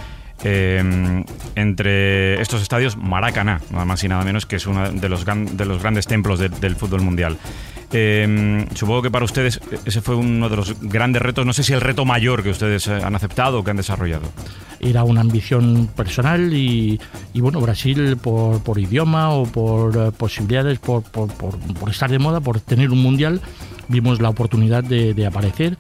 Eh, 0.43 1.25
entre 1.55 2.41
estos 2.41 2.63
estadios, 2.63 2.97
Maracaná, 2.97 3.61
nada 3.71 3.85
más 3.85 4.03
y 4.05 4.09
nada 4.09 4.25
menos, 4.25 4.47
que 4.47 4.57
es 4.57 4.67
uno 4.67 4.91
de 4.91 5.09
los, 5.09 5.25
de 5.25 5.65
los 5.65 5.83
grandes 5.83 6.07
templos 6.07 6.39
de, 6.39 6.49
del 6.49 6.77
fútbol 6.77 7.03
mundial. 7.03 7.37
Eh, 7.93 8.67
supongo 8.75 9.03
que 9.03 9.11
para 9.11 9.25
ustedes 9.25 9.61
ese 9.85 10.01
fue 10.01 10.15
uno 10.15 10.49
de 10.49 10.57
los 10.57 10.81
grandes 10.81 11.23
retos, 11.23 11.45
no 11.45 11.53
sé 11.53 11.65
si 11.65 11.73
el 11.73 11.81
reto 11.81 12.05
mayor 12.05 12.43
que 12.43 12.51
ustedes 12.51 12.87
han 12.89 13.15
aceptado 13.15 13.61
o 13.61 13.65
que 13.65 13.71
han 13.73 13.77
desarrollado. 13.77 14.29
Era 14.79 15.05
una 15.05 15.21
ambición 15.21 15.89
personal 15.95 16.55
y, 16.55 17.01
y 17.35 17.41
bueno, 17.41 17.61
Brasil 17.61 18.17
por, 18.17 18.63
por, 18.63 18.79
idioma 18.79 19.31
o 19.31 19.45
por 19.45 19.97
uh, 19.97 20.13
posibilidades, 20.13 20.79
por, 20.79 21.03
por, 21.03 21.29
por, 21.33 21.91
estar 21.91 22.11
de 22.11 22.19
moda, 22.19 22.41
por 22.41 22.61
tener 22.61 22.91
un 22.91 23.03
mundial, 23.03 23.41
vimos 23.89 24.21
la 24.21 24.29
oportunidad 24.29 24.85
de, 24.85 25.13
de 25.13 25.27
aparecer 25.27 25.77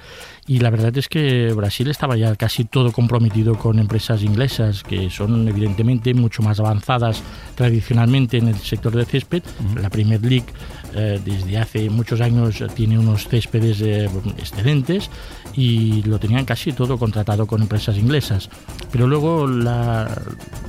y 0.50 0.58
la 0.58 0.70
verdad 0.70 0.98
es 0.98 1.08
que 1.08 1.52
Brasil 1.52 1.88
estaba 1.88 2.16
ya 2.16 2.34
casi 2.34 2.64
todo 2.64 2.90
comprometido 2.90 3.56
con 3.56 3.78
empresas 3.78 4.24
inglesas 4.24 4.82
que 4.82 5.08
son 5.08 5.46
evidentemente 5.46 6.12
mucho 6.12 6.42
más 6.42 6.58
avanzadas 6.58 7.22
tradicionalmente 7.54 8.38
en 8.38 8.48
el 8.48 8.56
sector 8.56 8.96
de 8.96 9.04
césped. 9.04 9.44
Uh 9.44 9.76
-huh. 9.76 9.80
La 9.80 9.90
Premier 9.90 10.20
League 10.20 10.46
eh, 10.94 11.20
desde 11.24 11.58
hace 11.58 11.90
muchos 11.90 12.20
años 12.20 12.62
tiene 12.74 12.98
unos 12.98 13.28
céspedes 13.28 13.80
eh, 13.80 14.08
excelentes 14.38 15.10
y 15.54 16.02
lo 16.02 16.18
tenían 16.18 16.44
casi 16.44 16.72
todo 16.72 16.98
contratado 16.98 17.46
con 17.46 17.62
empresas 17.62 17.96
inglesas. 17.96 18.48
Pero 18.90 19.06
luego 19.06 19.46
la, 19.46 20.10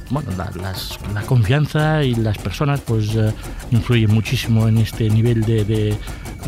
bueno, 0.09 0.29
la, 0.37 0.51
las, 0.61 0.99
la 1.13 1.21
confianza 1.21 2.03
y 2.03 2.15
las 2.15 2.37
personas 2.37 2.81
pues 2.81 3.15
eh, 3.15 3.31
influyen 3.71 4.11
muchísimo 4.11 4.67
en 4.67 4.77
este 4.77 5.09
nivel 5.09 5.41
de, 5.41 5.65
de, 5.65 5.97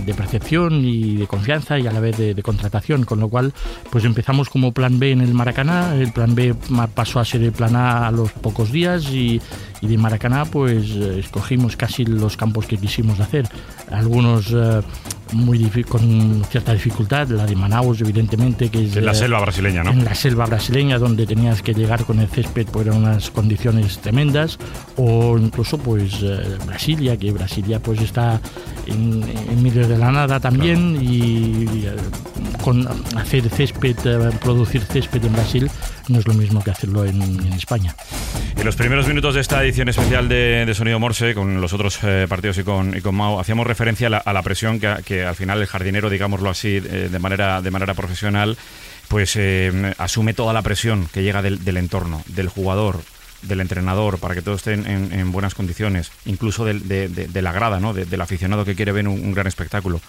de, 0.05 0.13
percepción 0.13 0.83
y 0.85 1.15
de 1.15 1.27
confianza 1.27 1.79
y 1.79 1.87
a 1.87 1.91
la 1.91 1.99
vez 1.99 2.17
de, 2.17 2.33
de, 2.33 2.43
contratación, 2.43 3.05
con 3.05 3.19
lo 3.19 3.29
cual 3.29 3.53
pues 3.89 4.05
empezamos 4.05 4.49
como 4.49 4.71
plan 4.71 4.99
B 4.99 5.11
en 5.11 5.21
el 5.21 5.33
Maracaná, 5.33 5.95
el 5.95 6.11
plan 6.11 6.35
B 6.35 6.55
pasó 6.93 7.19
a 7.19 7.25
ser 7.25 7.41
el 7.43 7.51
plan 7.51 7.75
A 7.75 8.07
a 8.07 8.11
los 8.11 8.31
pocos 8.31 8.71
días 8.71 9.05
y, 9.05 9.41
y 9.83 9.87
de 9.87 9.97
Maracaná 9.97 10.45
pues 10.45 10.91
escogimos 10.91 11.75
casi 11.75 12.05
los 12.05 12.37
campos 12.37 12.65
que 12.65 12.77
quisimos 12.77 13.19
hacer. 13.19 13.49
Algunos 13.91 14.49
eh, 14.53 14.81
muy 15.33 15.63
con 15.87 16.43
cierta 16.49 16.73
dificultad, 16.73 17.27
la 17.29 17.45
de 17.45 17.55
Manaus 17.55 18.01
evidentemente 18.01 18.69
que 18.69 18.85
es 18.85 18.95
en 18.95 19.05
la 19.05 19.13
selva 19.13 19.39
brasileña, 19.41 19.83
¿no? 19.83 19.91
En 19.91 20.05
la 20.05 20.15
selva 20.15 20.45
brasileña 20.45 20.97
donde 20.97 21.25
tenías 21.25 21.61
que 21.61 21.73
llegar 21.73 22.05
con 22.05 22.19
el 22.19 22.27
césped 22.27 22.67
pues, 22.67 22.87
unas 22.87 23.31
condiciones 23.31 23.99
tremendas 23.99 24.57
o 24.97 25.37
incluso 25.37 25.77
pues 25.77 26.19
eh, 26.21 26.57
Brasilia, 26.65 27.17
que 27.17 27.31
Brasilia 27.31 27.79
pues 27.79 28.01
está 28.01 28.39
en, 28.87 29.23
en, 29.23 29.63
medio 29.63 29.87
de 29.87 29.97
la 29.97 30.11
nada 30.11 30.39
también 30.39 30.93
claro. 30.93 31.05
y, 31.05 31.15
y, 31.63 31.87
con 32.63 32.87
hacer 33.17 33.49
césped, 33.49 33.95
producir 34.41 34.81
césped 34.81 35.23
en 35.25 35.33
Brasil 35.33 35.69
no 36.09 36.19
es 36.19 36.27
lo 36.27 36.33
mismo 36.33 36.63
que 36.63 36.71
hacerlo 36.71 37.05
en, 37.05 37.21
España. 37.53 37.95
En 38.55 38.65
los 38.65 38.75
primeros 38.75 39.07
minutos 39.07 39.35
de 39.35 39.41
esta 39.41 39.63
edición 39.63 39.89
especial 39.89 40.27
de, 40.27 40.71
Sonido 40.75 40.99
Morse, 40.99 41.33
con 41.33 41.61
los 41.61 41.73
otros 41.73 41.99
eh, 42.03 42.25
partidos 42.27 42.57
y 42.57 42.63
con, 42.63 42.95
y 42.95 43.01
con 43.01 43.15
Mao, 43.15 43.39
hacíamos 43.39 43.67
referencia 43.67 44.07
a 44.07 44.33
la, 44.33 44.41
presión 44.41 44.79
que, 44.79 45.22
al 45.25 45.35
final 45.35 45.61
el 45.61 45.67
jardinero, 45.67 46.09
digámoslo 46.09 46.49
así, 46.49 46.77
eh, 46.77 47.09
de, 47.11 47.19
manera, 47.19 47.61
de 47.61 47.71
manera 47.71 47.93
profesional, 47.93 48.57
pues 49.07 49.37
asume 49.97 50.33
toda 50.33 50.53
la 50.53 50.61
presión 50.63 51.07
que 51.13 51.21
llega 51.21 51.41
del, 51.41 51.77
entorno, 51.77 52.23
del 52.27 52.47
jugador, 52.47 53.01
del 53.43 53.61
entrenador 53.61 54.17
para 54.17 54.33
que 54.33 54.41
todos 54.41 54.65
estén 54.65 54.87
en, 54.87 55.31
buenas 55.31 55.53
condiciones, 55.53 56.11
incluso 56.25 56.65
de, 56.65 57.41
la 57.41 57.51
grada, 57.51 57.79
¿no? 57.79 57.93
del 57.93 58.21
aficionado 58.21 58.65
que 58.65 58.75
quiere 58.75 58.91
ver 58.91 59.07
un, 59.07 59.33
gran 59.33 59.45
espectáculo. 59.45 60.01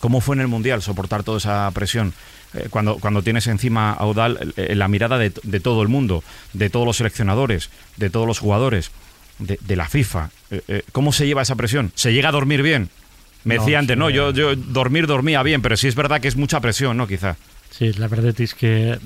¿Cómo 0.00 0.20
fue 0.20 0.36
en 0.36 0.40
el 0.40 0.48
Mundial 0.48 0.82
soportar 0.82 1.24
toda 1.24 1.38
esa 1.38 1.70
presión? 1.72 2.14
Eh, 2.54 2.68
cuando, 2.70 2.96
cuando 2.98 3.22
tienes 3.22 3.46
encima 3.46 3.92
a 3.92 4.06
eh, 4.56 4.74
la 4.74 4.88
mirada 4.88 5.18
de, 5.18 5.30
todo 5.30 5.82
el 5.82 5.88
mundo, 5.88 6.24
de 6.52 6.70
todos 6.70 6.86
los 6.86 6.96
seleccionadores, 6.96 7.70
de 7.96 8.08
todos 8.08 8.26
los 8.26 8.38
jugadores, 8.38 8.90
de, 9.38 9.76
la 9.76 9.88
FIFA. 9.88 10.30
Eh, 10.50 10.82
¿Cómo 10.92 11.12
se 11.12 11.26
lleva 11.26 11.42
esa 11.42 11.54
presión? 11.54 11.92
¿Se 11.94 12.12
llega 12.12 12.30
a 12.30 12.32
dormir 12.32 12.62
bien? 12.62 12.90
Me 13.44 13.58
decía 13.58 13.78
antes, 13.78 13.96
no, 13.96 14.10
yo, 14.10 14.32
yo 14.32 14.56
dormir 14.56 15.06
dormía 15.06 15.42
bien, 15.42 15.62
pero 15.62 15.76
sí 15.76 15.88
es 15.88 15.94
verdad 15.94 16.20
que 16.20 16.28
es 16.28 16.36
mucha 16.36 16.60
presión, 16.60 16.96
¿no? 16.96 17.06
Quizá. 17.06 17.36
Sí, 17.70 17.92
la 17.92 18.08
verdad 18.08 18.38
es 18.40 18.54
que 18.54 18.98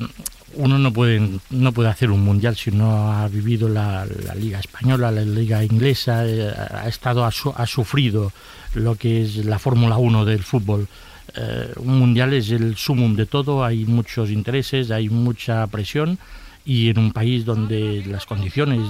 uno 0.54 0.78
no 0.78 0.92
puede, 0.92 1.20
no 1.50 1.72
puede 1.72 1.88
hacer 1.88 2.10
un 2.10 2.22
mundial 2.22 2.56
si 2.56 2.70
no 2.70 3.12
ha 3.12 3.28
vivido 3.28 3.68
la, 3.68 4.06
liga 4.36 4.60
española, 4.60 5.10
la 5.10 5.22
liga 5.22 5.64
inglesa, 5.64 6.26
eh, 6.26 6.52
ha 6.70 6.88
estado, 6.88 7.24
ha, 7.24 7.66
sufrido 7.66 8.32
lo 8.74 8.96
que 8.96 9.22
es 9.22 9.44
la 9.44 9.58
Fórmula 9.58 9.96
1 9.96 10.24
del 10.24 10.42
fútbol. 10.42 10.88
Eh, 11.34 11.72
un 11.76 11.98
mundial 11.98 12.32
es 12.34 12.50
el 12.50 12.76
sumum 12.76 13.14
de 13.16 13.26
todo, 13.26 13.64
hay 13.64 13.84
muchos 13.84 14.30
intereses, 14.30 14.90
hay 14.90 15.08
mucha 15.08 15.66
presión 15.66 16.18
y 16.64 16.90
en 16.90 16.98
un 16.98 17.12
país 17.12 17.44
donde 17.44 18.04
las 18.06 18.26
condiciones 18.26 18.80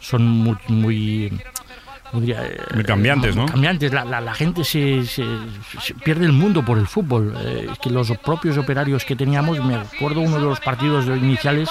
son 0.00 0.26
muy, 0.26 0.56
Muy 0.68 1.32
cambiantes, 2.86 3.36
¿no? 3.36 3.46
Cambiantes. 3.46 3.92
La, 3.92 4.04
la, 4.04 4.34
gente 4.34 4.64
se, 4.64 5.04
se, 5.04 5.24
pierde 6.04 6.26
el 6.26 6.32
mundo 6.32 6.64
por 6.64 6.78
el 6.78 6.86
fútbol. 6.86 7.34
Eh, 7.38 7.68
es 7.72 7.78
que 7.78 7.90
los 7.90 8.10
propios 8.18 8.56
operarios 8.56 9.04
que 9.04 9.16
teníamos, 9.16 9.62
me 9.64 9.74
acuerdo 9.74 10.20
uno 10.20 10.36
de 10.36 10.42
los 10.42 10.60
partidos 10.60 11.06
iniciales 11.06 11.68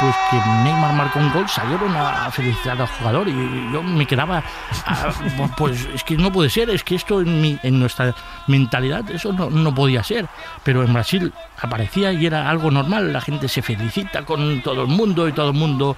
pues 0.00 0.14
que 0.30 0.36
Neymar 0.36 0.94
marcó 0.94 1.18
un 1.18 1.32
gol, 1.32 1.48
salieron 1.48 1.94
a 1.96 2.30
felicitar 2.30 2.80
al 2.80 2.86
jugador 2.86 3.28
y 3.28 3.72
yo 3.72 3.82
me 3.82 4.06
quedaba, 4.06 4.42
ah, 4.86 5.10
pues 5.56 5.88
es 5.92 6.04
que 6.04 6.16
no 6.16 6.30
puede 6.30 6.50
ser, 6.50 6.70
es 6.70 6.84
que 6.84 6.94
esto 6.94 7.20
en, 7.20 7.58
en 7.62 7.80
nuestra 7.80 8.14
mentalidad 8.46 9.10
eso 9.10 9.32
no, 9.32 9.50
no, 9.50 9.74
podía 9.74 10.02
ser, 10.04 10.26
pero 10.62 10.84
en 10.84 10.92
Brasil 10.92 11.32
aparecía 11.60 12.12
y 12.12 12.26
era 12.26 12.48
algo 12.48 12.70
normal, 12.70 13.12
la 13.12 13.20
gente 13.20 13.48
se 13.48 13.60
felicita 13.60 14.24
con 14.24 14.62
todo 14.62 14.82
el 14.82 14.88
mundo 14.88 15.26
y 15.28 15.32
todo 15.32 15.50
el 15.50 15.56
mundo, 15.56 15.96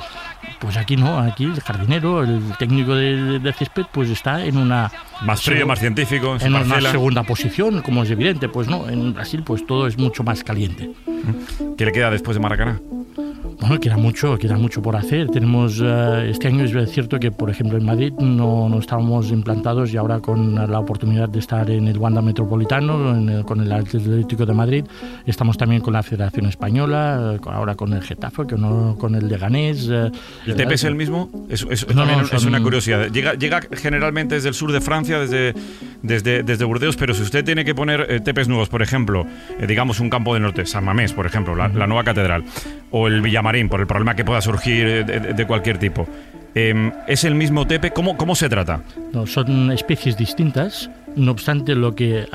pues 0.58 0.76
aquí 0.76 0.96
no, 0.96 1.18
aquí 1.18 1.44
el 1.44 1.60
jardinero, 1.60 2.22
el 2.22 2.56
técnico 2.58 2.94
de, 2.94 3.54
césped, 3.56 3.86
pues 3.92 4.08
está 4.08 4.44
en 4.44 4.56
una... 4.56 4.90
Más 5.22 5.42
frío, 5.42 5.66
más 5.66 5.78
científico. 5.78 6.36
En 6.40 6.54
una 6.54 6.80
segunda 6.80 7.22
posición, 7.22 7.82
como 7.82 8.02
es 8.02 8.10
evidente, 8.10 8.48
pues 8.48 8.68
no, 8.68 8.88
en 8.88 9.12
Brasil 9.12 9.42
pues 9.44 9.66
todo 9.66 9.86
es 9.86 9.98
mucho 9.98 10.22
más 10.22 10.42
caliente. 10.42 10.90
¿Qué 11.76 11.84
le 11.84 11.92
queda 11.92 12.10
después 12.10 12.36
de 12.36 12.40
Maracaná? 12.40 12.80
Bueno, 13.60 13.78
queda 13.78 13.96
mucho, 13.96 14.38
queda 14.38 14.56
mucho 14.56 14.82
por 14.82 14.96
hacer. 14.96 15.28
Tenemos 15.28 15.80
eh, 15.82 16.30
este 16.30 16.48
año 16.48 16.64
es 16.64 16.90
cierto 16.90 17.18
que, 17.18 17.30
por 17.30 17.50
ejemplo, 17.50 17.78
en 17.78 17.84
Madrid 17.84 18.12
no, 18.18 18.68
no 18.68 18.78
estábamos 18.78 19.30
implantados 19.30 19.92
y 19.92 19.96
ahora 19.96 20.20
con 20.20 20.54
la 20.54 20.78
oportunidad 20.78 21.28
de 21.28 21.38
estar 21.38 21.70
en 21.70 21.88
el 21.88 21.98
Wanda 21.98 22.22
Metropolitano, 22.22 23.44
con 23.44 23.60
el 23.60 23.72
Atlético 23.72 24.46
de 24.46 24.54
Madrid, 24.54 24.84
estamos 25.26 25.56
también 25.56 25.82
con 25.82 25.92
la 25.92 26.02
Federación 26.02 26.46
Española, 26.46 27.34
eh, 27.34 27.40
ahora 27.50 27.74
con 27.74 27.92
el 27.92 28.02
Getafe, 28.02 28.44
con, 28.46 28.96
con 28.96 29.14
el 29.14 29.28
Leganés. 29.28 29.88
Eh, 29.90 30.10
¿El 30.46 30.56
TP 30.56 30.72
es 30.72 30.84
el 30.84 30.94
mismo? 30.94 31.30
Es, 31.48 31.66
es, 31.70 31.86
es 32.32 32.44
una 32.44 32.62
curiosidad. 32.62 33.10
Llega, 33.10 33.34
llega 33.34 33.60
generalmente 33.72 34.36
desde 34.36 34.48
el 34.48 34.54
sur 34.54 34.72
de 34.72 34.80
Francia, 34.80 35.18
desde, 35.18 35.54
desde, 36.02 36.42
desde 36.42 36.64
Burdeos, 36.64 36.96
pero 36.96 37.14
si 37.14 37.22
usted 37.22 37.44
tiene 37.44 37.64
que 37.64 37.74
poner 37.74 38.22
TPs 38.22 38.48
nuevos, 38.48 38.68
por 38.68 38.82
ejemplo, 38.82 39.26
digamos 39.66 40.00
un 40.00 40.10
campo 40.10 40.34
del 40.34 40.42
norte, 40.42 40.66
San 40.66 40.84
Mamés, 40.84 41.12
por 41.12 41.26
ejemplo, 41.26 41.54
la, 41.54 41.68
la 41.68 41.86
nueva 41.86 42.04
catedral, 42.04 42.44
o 42.90 43.06
el 43.06 43.29
Villamar 43.30 43.68
por 43.68 43.80
el 43.80 43.86
problema 43.86 44.16
que 44.16 44.24
pueda 44.24 44.40
surgir 44.40 45.06
de, 45.06 45.46
cualquier 45.46 45.78
tipo. 45.78 46.04
Em, 46.52 46.90
¿Es 47.06 47.22
el 47.22 47.36
mismo 47.36 47.64
tepe? 47.64 47.92
¿Cómo, 47.92 48.16
cómo 48.16 48.34
se 48.34 48.48
trata? 48.48 48.82
No, 49.12 49.24
son 49.24 49.70
especies 49.70 50.16
distintas. 50.16 50.90
No 51.16 51.32
obstante, 51.32 51.74
lo 51.74 51.94
que 51.94 52.26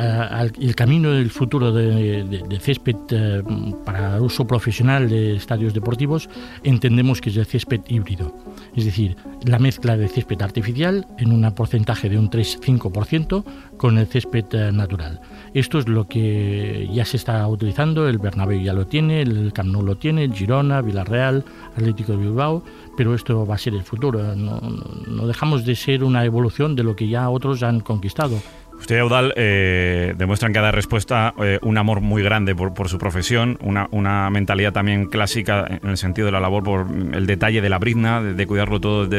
el 0.59 0.75
camino 0.75 1.11
del 1.11 1.29
futuro 1.31 1.71
de, 1.71 2.59
césped 2.61 2.95
eh, 3.09 3.43
para 3.85 4.21
uso 4.21 4.45
profesional 4.45 5.09
de 5.09 5.35
estadios 5.35 5.73
deportivos 5.73 6.29
entendemos 6.63 7.21
que 7.21 7.29
es 7.29 7.37
el 7.37 7.45
césped 7.45 7.81
híbrido. 7.87 8.35
Es 8.75 8.85
decir, 8.85 9.15
la 9.45 9.59
mezcla 9.59 9.95
de 9.95 10.07
césped 10.07 10.41
artificial 10.41 11.07
en 11.17 11.31
un 11.31 11.49
porcentaje 11.53 12.09
de 12.09 12.17
un 12.17 12.29
3-5% 12.29 13.43
con 13.77 13.97
el 13.97 14.07
césped 14.07 14.45
eh, 14.53 14.71
natural. 14.71 15.21
Esto 15.55 15.79
es 15.79 15.87
lo 15.87 16.05
que 16.05 16.89
ya 16.91 17.05
se 17.05 17.15
está 17.15 17.47
utilizando, 17.47 18.09
el 18.09 18.17
Bernabéu 18.17 18.59
ya 18.59 18.73
lo 18.73 18.87
tiene, 18.87 19.21
el 19.21 19.53
Camp 19.53 19.71
Nou 19.71 19.83
lo 19.83 19.95
tiene, 19.95 20.27
Girona, 20.27 20.81
Villarreal, 20.81 21.45
Atlético 21.77 22.11
de 22.11 22.17
Bilbao, 22.17 22.61
pero 22.97 23.15
esto 23.15 23.45
va 23.45 23.55
a 23.55 23.57
ser 23.57 23.73
el 23.73 23.83
futuro. 23.83 24.35
No, 24.35 24.59
no 25.07 25.25
dejamos 25.25 25.63
de 25.63 25.77
ser 25.77 26.03
una 26.03 26.25
evolución 26.25 26.75
de 26.75 26.83
lo 26.83 26.93
que 26.97 27.07
ya 27.07 27.29
otros 27.29 27.63
han 27.63 27.79
conquistado. 27.79 28.37
Usted, 28.79 28.99
Audal, 28.99 29.33
eh, 29.35 30.13
demuestra 30.17 30.47
en 30.47 30.53
cada 30.53 30.71
respuesta 30.71 31.33
eh, 31.43 31.59
un 31.61 31.77
amor 31.77 32.01
muy 32.01 32.21
grande 32.21 32.55
por, 32.55 32.89
su 32.89 32.97
profesión, 32.97 33.57
una, 33.61 33.87
una, 33.91 34.29
mentalidad 34.29 34.73
también 34.73 35.07
clásica 35.07 35.65
en 35.81 35.89
el 35.89 35.97
sentido 35.97 36.25
de 36.27 36.31
la 36.31 36.39
labor 36.39 36.63
por 36.63 36.87
el 37.13 37.25
detalle 37.25 37.61
de 37.61 37.69
la 37.69 37.79
brizna, 37.79 38.21
de, 38.21 38.47
cuidarlo 38.47 38.79
todo 38.79 39.09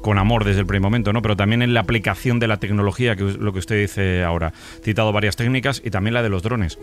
con 0.00 0.18
amor 0.18 0.44
desde 0.44 0.60
el 0.60 0.66
primer 0.66 0.82
momento, 0.82 1.12
¿no? 1.12 1.22
pero 1.22 1.36
también 1.36 1.62
en 1.62 1.74
la 1.74 1.80
aplicación 1.80 2.38
de 2.38 2.46
la 2.46 2.58
tecnología, 2.58 3.16
que 3.16 3.28
es 3.28 3.36
lo 3.36 3.52
que 3.52 3.58
usted 3.58 3.80
dice 3.80 4.22
ahora. 4.22 4.52
Citado 4.82 5.12
varias 5.12 5.36
técnicas 5.36 5.82
y 5.84 5.90
también 5.90 6.14
la 6.14 6.22
de 6.22 6.28
los 6.28 6.42
drones. 6.42 6.78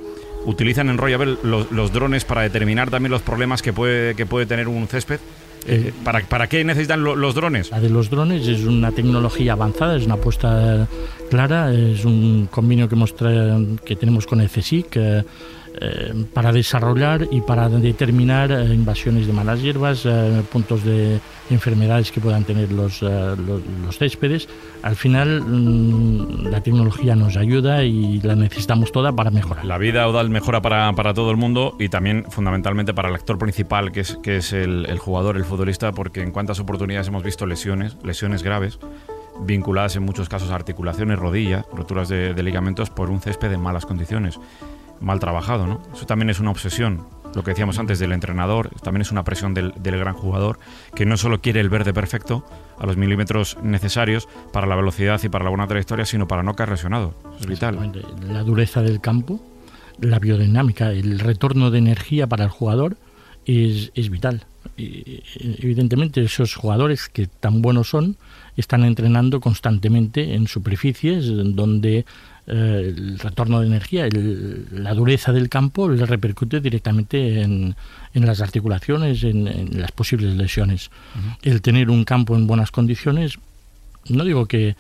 Utilizan 0.45 0.89
en 0.89 0.97
Royal 0.97 1.39
los, 1.43 1.71
los 1.71 1.93
drones 1.93 2.25
para 2.25 2.41
determinar 2.41 2.89
también 2.89 3.11
los 3.11 3.21
problemas 3.21 3.61
que 3.61 3.73
puede, 3.73 4.15
que 4.15 4.25
puede 4.25 4.45
tener 4.45 4.67
un 4.67 4.87
césped 4.87 5.19
eh, 5.67 5.93
¿para, 6.04 6.21
¿Para 6.21 6.47
qué 6.47 6.63
necesitan 6.63 7.04
los 7.04 7.36
drones? 7.36 7.71
La 7.71 7.80
de 7.80 7.89
los 7.89 8.10
drones 8.10 8.47
es 8.47 8.65
una 8.65 8.91
tecnología 8.91 9.54
avanzada, 9.54 9.95
es 9.95 10.06
una 10.06 10.15
apuesta 10.15 10.88
clara, 11.30 11.74
es 11.74 12.06
un 12.06 12.47
convenio 12.50 12.89
que, 12.89 12.95
que 13.86 13.95
tenemos 13.95 14.26
con 14.26 14.41
el 14.41 14.50
CSIC. 14.50 14.97
Eh, 15.79 16.25
para 16.34 16.51
desarrollar 16.51 17.27
y 17.31 17.39
para 17.39 17.69
determinar 17.69 18.51
eh, 18.51 18.73
invasiones 18.73 19.25
de 19.25 19.31
malas 19.31 19.62
hierbas, 19.62 20.05
eh, 20.05 20.43
puntos 20.51 20.84
de 20.84 21.19
enfermedades 21.49 22.12
que 22.12 22.19
puedan 22.19 22.43
tener 22.43 22.73
los, 22.73 23.01
los, 23.01 23.97
céspedes. 23.97 24.49
Al 24.84 24.97
final 24.97 25.41
mm, 25.41 26.49
la 26.51 26.62
tecnología 26.62 27.15
nos 27.15 27.38
ayuda 27.38 27.84
y 27.84 28.19
la 28.19 28.36
necesitamos 28.36 28.91
toda 28.91 29.13
para 29.13 29.31
mejorar. 29.31 29.63
La 29.63 29.77
vida 29.77 30.07
Odal 30.07 30.29
mejora 30.29 30.62
para, 30.62 30.91
para, 30.93 31.13
todo 31.13 31.31
el 31.31 31.38
mundo 31.38 31.77
y 31.79 31.88
también 31.88 32.25
fundamentalmente 32.29 32.93
para 32.93 33.07
el 33.07 33.15
actor 33.15 33.38
principal 33.38 33.93
que 33.93 34.01
es, 34.01 34.17
que 34.21 34.38
es 34.38 34.51
el, 34.51 34.86
el 34.88 34.99
jugador, 34.99 35.38
el 35.38 35.45
futbolista, 35.45 35.93
porque 35.93 36.21
en 36.21 36.31
cuántas 36.31 36.60
oportunidades 36.60 37.07
hemos 37.07 37.23
visto 37.23 37.45
lesiones, 37.45 37.95
lesiones 38.03 38.43
graves 38.43 38.77
vinculadas 39.43 39.95
en 39.95 40.03
muchos 40.03 40.27
casos 40.27 40.51
a 40.51 40.55
articulaciones, 40.55 41.17
rodillas, 41.17 41.65
roturas 41.73 42.10
de, 42.10 42.34
de 42.34 42.43
ligamentos 42.43 42.89
por 42.89 43.10
un 43.10 43.21
césped 43.21 43.51
en 43.51 43.62
malas 43.62 43.86
condiciones 43.86 44.38
mal 45.01 45.19
trabajado, 45.19 45.67
¿no? 45.67 45.81
Eso 45.93 46.05
también 46.05 46.29
es 46.29 46.39
una 46.39 46.51
obsesión. 46.51 47.05
Lo 47.35 47.43
que 47.43 47.51
decíamos 47.51 47.79
antes 47.79 47.99
del 47.99 48.11
entrenador, 48.11 48.69
también 48.83 49.01
es 49.01 49.11
una 49.11 49.23
presión 49.23 49.53
del, 49.53 49.73
gran 49.81 50.13
jugador, 50.13 50.59
que 50.95 51.05
no 51.05 51.15
solo 51.15 51.41
quiere 51.41 51.61
el 51.61 51.69
verde 51.69 51.93
perfecto 51.93 52.45
a 52.77 52.85
los 52.85 52.97
milímetros 52.97 53.57
necesarios 53.63 54.27
para 54.51 54.67
la 54.67 54.75
velocidad 54.75 55.21
y 55.23 55.29
para 55.29 55.45
la 55.45 55.49
buena 55.49 55.67
trayectoria, 55.67 56.05
sino 56.05 56.27
para 56.27 56.43
no 56.43 56.55
caer 56.55 56.69
lesionado. 56.69 57.13
es 57.39 57.47
vital. 57.47 57.91
La 58.27 58.43
dureza 58.43 58.81
del 58.81 58.99
campo, 58.99 59.39
la 59.99 60.19
biodinámica, 60.19 60.91
el 60.91 61.19
retorno 61.19 61.71
de 61.71 61.77
energía 61.77 62.27
para 62.27 62.43
el 62.43 62.49
jugador 62.49 62.97
es, 63.45 63.91
es 63.95 64.09
vital. 64.09 64.45
Evidentemente 64.77 66.21
esos 66.21 66.55
jugadores 66.55 67.07
que 67.07 67.27
tan 67.27 67.61
buenos 67.61 67.89
son 67.89 68.17
están 68.57 68.83
entrenando 68.83 69.39
constantemente 69.39 70.35
en 70.35 70.47
superficies 70.47 71.25
donde 71.27 72.05
eh, 72.47 72.93
el 72.95 73.19
retorno 73.19 73.62
de 73.62 73.67
energía, 73.67 74.10
la 74.71 74.93
dureza 74.93 75.32
del 75.32 75.47
campo 75.47 75.88
le 75.88 76.06
repercute 76.06 76.60
directamente 76.60 77.41
en, 77.41 77.75
las 78.13 78.41
articulaciones, 78.41 79.23
en, 79.23 79.80
las 79.80 79.91
posibles 79.91 80.36
lesiones. 80.36 80.89
El 81.43 81.62
tener 81.62 81.89
un 81.89 82.04
campo 82.04 82.36
en 82.36 82.47
buenas 82.47 82.71
condiciones, 82.71 83.38
no 84.10 84.23
digo 84.23 84.47
que, 84.47 84.75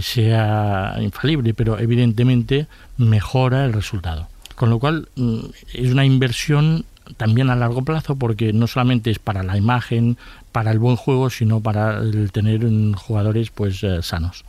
sea 0.00 0.96
infalible, 1.00 1.54
pero 1.54 1.78
evidentemente 1.78 2.66
mejora 2.96 3.64
el 3.64 3.72
resultado. 3.72 4.26
Con 4.56 4.68
lo 4.68 4.80
cual 4.80 5.08
mm, 5.14 5.38
es 5.72 5.92
una 5.92 6.04
inversión 6.04 6.84
también 7.16 7.48
a 7.48 7.54
largo 7.54 7.82
plazo 7.82 8.16
porque 8.16 8.52
no 8.52 8.66
solamente 8.66 9.12
es 9.12 9.20
para 9.20 9.44
la 9.44 9.56
imagen, 9.56 10.16
para 10.50 10.72
el 10.72 10.80
buen 10.80 10.96
juego, 10.96 11.30
sino 11.30 11.60
para 11.60 11.98
el 11.98 12.32
tener 12.32 12.66
jugadores 12.96 13.50
pues 13.50 13.84
eh, 13.84 14.02
sanos. 14.02 14.44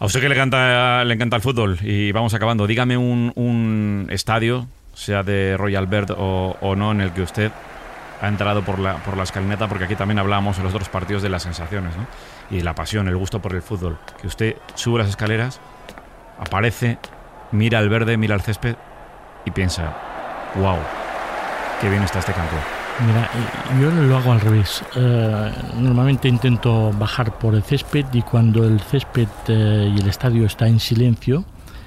A 0.00 0.06
usted 0.06 0.22
que 0.22 0.30
le 0.30 0.34
encanta, 0.34 1.04
le 1.04 1.12
encanta 1.12 1.36
el 1.36 1.42
fútbol 1.42 1.78
y 1.82 2.10
vamos 2.12 2.32
acabando, 2.32 2.66
dígame 2.66 2.96
un, 2.96 4.06
estadio, 4.08 4.66
sea 4.94 5.22
de 5.22 5.58
Royal 5.58 5.86
Bird 5.86 6.12
o, 6.16 6.74
no, 6.74 6.92
en 6.92 7.02
el 7.02 7.12
que 7.12 7.20
usted 7.20 7.52
ha 8.22 8.28
entrado 8.28 8.62
por 8.62 8.78
la, 8.78 8.96
por 8.96 9.18
escalinata, 9.18 9.68
porque 9.68 9.84
aquí 9.84 9.96
también 9.96 10.18
hablamos 10.18 10.56
en 10.56 10.64
los 10.64 10.72
otros 10.72 10.88
partidos 10.88 11.22
de 11.22 11.28
las 11.28 11.42
sensaciones 11.42 11.94
¿no? 11.98 12.06
y 12.50 12.62
la 12.62 12.74
pasión, 12.74 13.08
el 13.08 13.16
gusto 13.18 13.42
por 13.42 13.54
el 13.54 13.60
fútbol. 13.60 13.98
Que 14.18 14.26
usted 14.26 14.56
sube 14.74 15.00
las 15.00 15.08
escaleras, 15.10 15.60
aparece, 16.38 16.96
mira 17.52 17.78
el 17.78 17.90
verde, 17.90 18.16
mira 18.16 18.34
el 18.34 18.40
césped 18.40 18.76
y 19.44 19.50
piensa, 19.50 19.94
wow, 20.54 20.78
qué 21.82 21.90
bien 21.90 22.02
está 22.02 22.20
este 22.20 22.32
campo. 22.32 22.56
Mira, 23.06 23.30
yo 23.80 23.90
lo 23.90 24.16
hago 24.16 24.32
al 24.32 24.40
revés. 24.40 24.82
Eh, 24.94 25.50
normalmente 25.78 26.28
intento 26.28 26.92
bajar 26.92 27.38
por 27.38 27.54
el 27.54 27.62
césped 27.62 28.04
y 28.12 28.22
cuando 28.22 28.64
el 28.64 28.80
césped 28.80 29.28
eh, 29.48 29.94
y 29.96 30.00
el 30.00 30.08
estadio 30.08 30.44
está 30.44 30.68
en 30.68 30.80
silencio, 30.80 31.44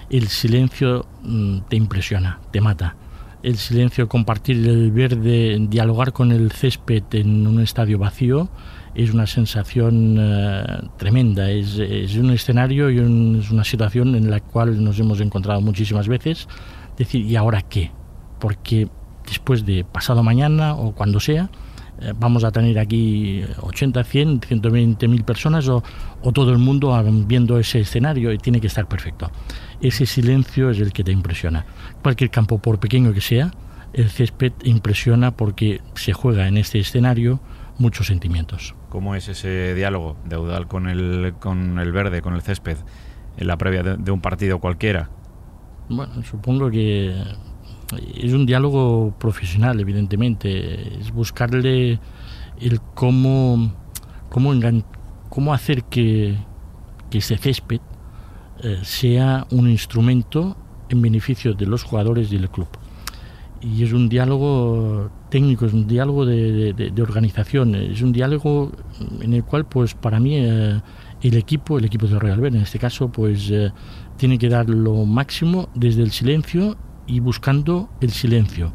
el 0.10 0.28
silencio 0.28 1.06
mm, 1.22 1.60
te 1.70 1.76
impresiona, 1.76 2.40
te 2.52 2.62
mata. 2.62 2.96
El 3.44 3.58
silencio, 3.58 4.08
compartir 4.08 4.68
el 4.68 4.92
verde, 4.92 5.58
dialogar 5.70 6.14
con 6.14 6.32
el 6.32 6.52
césped 6.52 7.04
en 7.12 7.46
un 7.46 7.60
estadio 7.60 8.00
vacío, 8.00 8.50
es 8.96 9.14
una 9.14 9.28
sensación 9.28 10.18
eh, 10.20 10.64
tremenda. 10.98 11.50
Es, 11.50 11.78
un 12.16 12.32
escenario 12.32 12.90
y 12.90 13.00
es 13.00 13.52
una 13.52 13.64
situación 13.64 14.16
en 14.16 14.30
la 14.30 14.40
cual 14.40 14.84
nos 14.84 15.00
hemos 15.00 15.20
encontrado 15.20 15.62
muchísimas 15.62 16.08
veces. 16.08 16.48
Decir, 16.98 17.26
¿y 17.26 17.36
ahora 17.36 17.62
qué? 17.62 17.92
Porque 18.40 18.88
después 19.28 19.66
de 19.66 19.84
pasado 19.84 20.24
mañana 20.24 20.76
o 20.76 20.94
cuando 20.94 21.20
sea, 21.20 21.50
eh, 22.02 22.14
vamos 22.18 22.44
a 22.44 22.52
tener 22.52 22.80
aquí 22.80 23.44
80, 23.62 24.04
100, 24.04 24.42
120 24.42 25.08
mil 25.08 25.24
personas 25.24 25.68
o, 25.68 25.84
todo 26.34 26.52
el 26.52 26.58
mundo 26.58 26.94
viendo 27.28 27.60
ese 27.60 27.82
escenario 27.82 28.32
y 28.32 28.38
tiene 28.38 28.60
que 28.60 28.68
estar 28.68 28.88
perfecto. 28.88 29.30
Ese 29.82 30.06
silencio 30.06 30.70
es 30.70 30.80
el 30.80 30.92
que 30.94 31.04
te 31.04 31.12
impresiona. 31.12 31.66
Cualquier 32.02 32.30
campo, 32.30 32.58
por 32.58 32.80
pequeño 32.80 33.14
que 33.14 33.22
sea, 33.22 33.52
el 33.94 34.10
césped 34.10 34.54
impresiona 34.64 35.32
porque 35.32 35.82
se 35.96 36.14
juega 36.14 36.48
en 36.48 36.58
este 36.58 36.80
escenario 36.80 37.40
muchos 37.78 38.08
sentimientos. 38.08 38.76
¿Cómo 38.90 39.16
es 39.16 39.28
ese 39.28 39.76
diálogo 39.76 40.18
de 40.26 40.36
Audal 40.36 40.68
con 40.68 40.88
el, 40.88 41.34
con 41.40 41.80
el 41.80 41.92
verde, 41.92 42.22
con 42.22 42.34
el 42.34 42.42
césped, 42.42 42.78
en 43.38 43.48
la 43.48 43.58
previa 43.58 43.84
de 43.84 44.12
un 44.12 44.22
partido 44.22 44.60
cualquiera? 44.60 45.10
Bueno, 45.90 46.24
supongo 46.24 46.72
que 46.72 47.14
es 48.16 48.34
un 48.34 48.46
diálogo 48.46 49.14
profesional, 49.20 49.80
evidentemente. 49.80 51.00
Es 51.00 51.12
buscarle 51.12 52.00
el 52.60 52.82
cómo, 52.94 53.74
cómo, 54.30 54.54
cómo 55.30 55.54
hacer 55.54 55.84
que, 55.86 56.36
que 57.10 57.18
ese 57.20 57.38
césped 57.38 57.80
eh, 58.64 58.80
sea 58.84 59.46
un 59.52 59.70
instrumento 59.70 60.56
en 60.90 61.02
beneficio 61.02 61.54
de 61.54 61.66
los 61.66 61.84
jugadores 61.84 62.32
y 62.32 62.38
del 62.38 62.50
club. 62.50 62.68
Y 63.62 63.84
es 63.84 63.94
un 63.94 64.10
diálogo 64.10 65.12
técnico, 65.30 65.66
es 65.66 65.74
un 65.74 65.88
diálogo 65.88 66.26
de, 66.26 66.94
organización, 67.02 67.76
es 67.76 68.02
un 68.02 68.12
diálogo 68.12 68.72
en 69.22 69.34
el 69.34 69.44
cual, 69.44 69.66
pues 69.66 69.94
para 69.94 70.20
mí, 70.20 70.38
eh, 70.38 70.82
el 71.22 71.38
equipo, 71.38 71.78
el 71.78 71.86
equipo 71.86 72.08
de 72.08 72.20
Real 72.20 72.40
Ver, 72.40 72.56
en 72.56 72.62
este 72.62 72.80
caso, 72.80 73.10
pues 73.10 73.50
eh, 73.52 73.72
tiene 74.18 74.38
que 74.38 74.50
dar 74.50 74.70
lo 74.70 75.06
máximo 75.06 75.70
desde 75.74 76.04
el 76.04 76.12
silencio 76.12 76.78
y 77.08 77.20
buscando 77.20 77.90
el 78.02 78.12
silencio, 78.12 78.74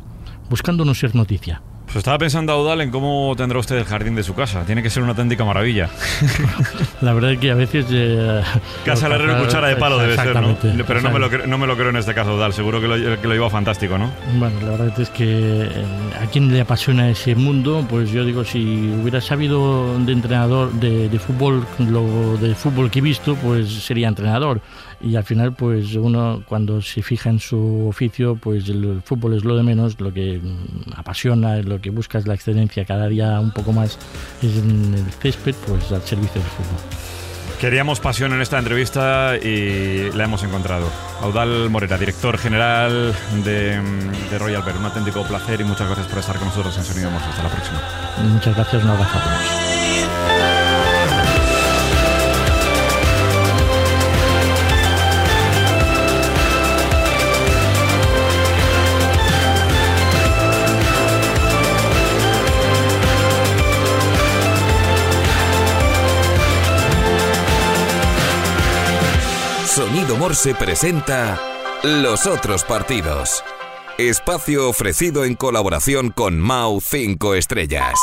buscando 0.48 0.84
no 0.84 0.94
ser 0.94 1.14
noticia. 1.14 1.62
Pues 1.88 1.96
estaba 1.96 2.18
pensando, 2.18 2.52
Audal, 2.52 2.82
en 2.82 2.90
cómo 2.90 3.32
tendrá 3.34 3.58
usted 3.58 3.78
el 3.78 3.86
jardín 3.86 4.14
de 4.14 4.22
su 4.22 4.34
casa. 4.34 4.62
Tiene 4.66 4.82
que 4.82 4.90
ser 4.90 5.02
una 5.02 5.12
auténtica 5.12 5.42
maravilla. 5.46 5.88
la 7.00 7.14
verdad 7.14 7.32
es 7.32 7.38
que 7.38 7.50
a 7.50 7.54
veces... 7.54 7.86
Eh, 7.90 8.42
casa 8.84 9.08
la 9.08 9.40
cuchara 9.40 9.68
de 9.68 9.76
palo 9.76 9.96
debe 9.96 10.14
ser, 10.14 10.38
¿no? 10.38 10.54
Pero 10.86 11.00
no 11.00 11.10
me, 11.10 11.18
lo, 11.18 11.46
no 11.46 11.56
me, 11.56 11.66
lo, 11.66 11.76
creo 11.76 11.88
en 11.88 11.96
este 11.96 12.12
caso, 12.12 12.32
Audal. 12.32 12.52
Seguro 12.52 12.82
que 12.82 12.88
lo, 12.88 13.18
que 13.18 13.26
lo 13.26 13.34
iba 13.34 13.48
fantástico, 13.48 13.96
¿no? 13.96 14.10
Bueno, 14.38 14.60
la 14.60 14.72
verdad 14.72 15.00
es 15.00 15.08
que 15.08 15.62
eh, 15.62 15.84
a 16.22 16.26
quien 16.26 16.52
le 16.52 16.60
apasiona 16.60 17.08
ese 17.08 17.34
mundo, 17.34 17.82
pues 17.88 18.10
yo 18.10 18.22
digo, 18.22 18.44
si 18.44 18.92
hubiera 19.00 19.22
sabido 19.22 19.98
de 19.98 20.12
entrenador 20.12 20.70
de, 20.72 21.08
de 21.08 21.18
fútbol, 21.18 21.66
lo 21.78 22.36
de 22.36 22.54
fútbol 22.54 22.90
que 22.90 22.98
he 22.98 23.02
visto, 23.02 23.34
pues 23.36 23.66
sería 23.66 24.08
entrenador 24.08 24.60
y 25.00 25.16
al 25.16 25.24
final 25.24 25.52
pues 25.52 25.94
uno 25.94 26.42
cuando 26.46 26.82
se 26.82 27.02
fija 27.02 27.30
en 27.30 27.38
su 27.38 27.86
oficio 27.88 28.36
pues 28.36 28.68
el 28.68 29.00
fútbol 29.02 29.34
es 29.34 29.44
lo 29.44 29.56
de 29.56 29.62
menos, 29.62 30.00
lo 30.00 30.12
que 30.12 30.40
apasiona, 30.96 31.56
lo 31.58 31.80
que 31.80 31.90
busca 31.90 32.18
es 32.18 32.26
la 32.26 32.34
excelencia 32.34 32.84
cada 32.84 33.06
día 33.08 33.38
un 33.40 33.52
poco 33.52 33.72
más 33.72 33.98
es 34.42 34.56
en 34.56 34.94
el 34.94 35.12
césped 35.12 35.54
pues 35.66 35.92
al 35.92 36.02
servicio 36.02 36.40
del 36.40 36.50
fútbol. 36.50 37.08
Queríamos 37.60 37.98
pasión 37.98 38.32
en 38.32 38.40
esta 38.40 38.56
entrevista 38.56 39.36
y 39.36 40.12
la 40.12 40.24
hemos 40.24 40.44
encontrado. 40.44 40.86
Audal 41.22 41.68
Morera, 41.70 41.98
director 41.98 42.38
general 42.38 43.12
de, 43.42 43.80
Royal 44.38 44.62
Bear. 44.62 44.76
Un 44.76 44.84
auténtico 44.84 45.24
placer 45.24 45.60
y 45.60 45.64
muchas 45.64 45.88
gracias 45.88 46.06
por 46.06 46.18
estar 46.20 46.36
con 46.36 46.46
nosotros 46.46 46.76
en 46.78 46.84
Sonido 46.84 47.10
Morse. 47.10 47.28
Hasta 47.28 47.42
la 47.42 47.48
próxima. 47.48 47.82
Muchas 48.32 48.54
gracias, 48.54 48.84
un 48.84 48.90
abrazo 48.90 49.67
Sonido 69.78 70.16
Morse 70.16 70.56
presenta 70.56 71.40
Los 71.84 72.26
otros 72.26 72.64
partidos. 72.64 73.44
Espacio 73.96 74.68
ofrecido 74.68 75.24
en 75.24 75.36
colaboración 75.36 76.10
con 76.10 76.40
Mau 76.40 76.80
5 76.80 77.36
Estrellas. 77.36 77.94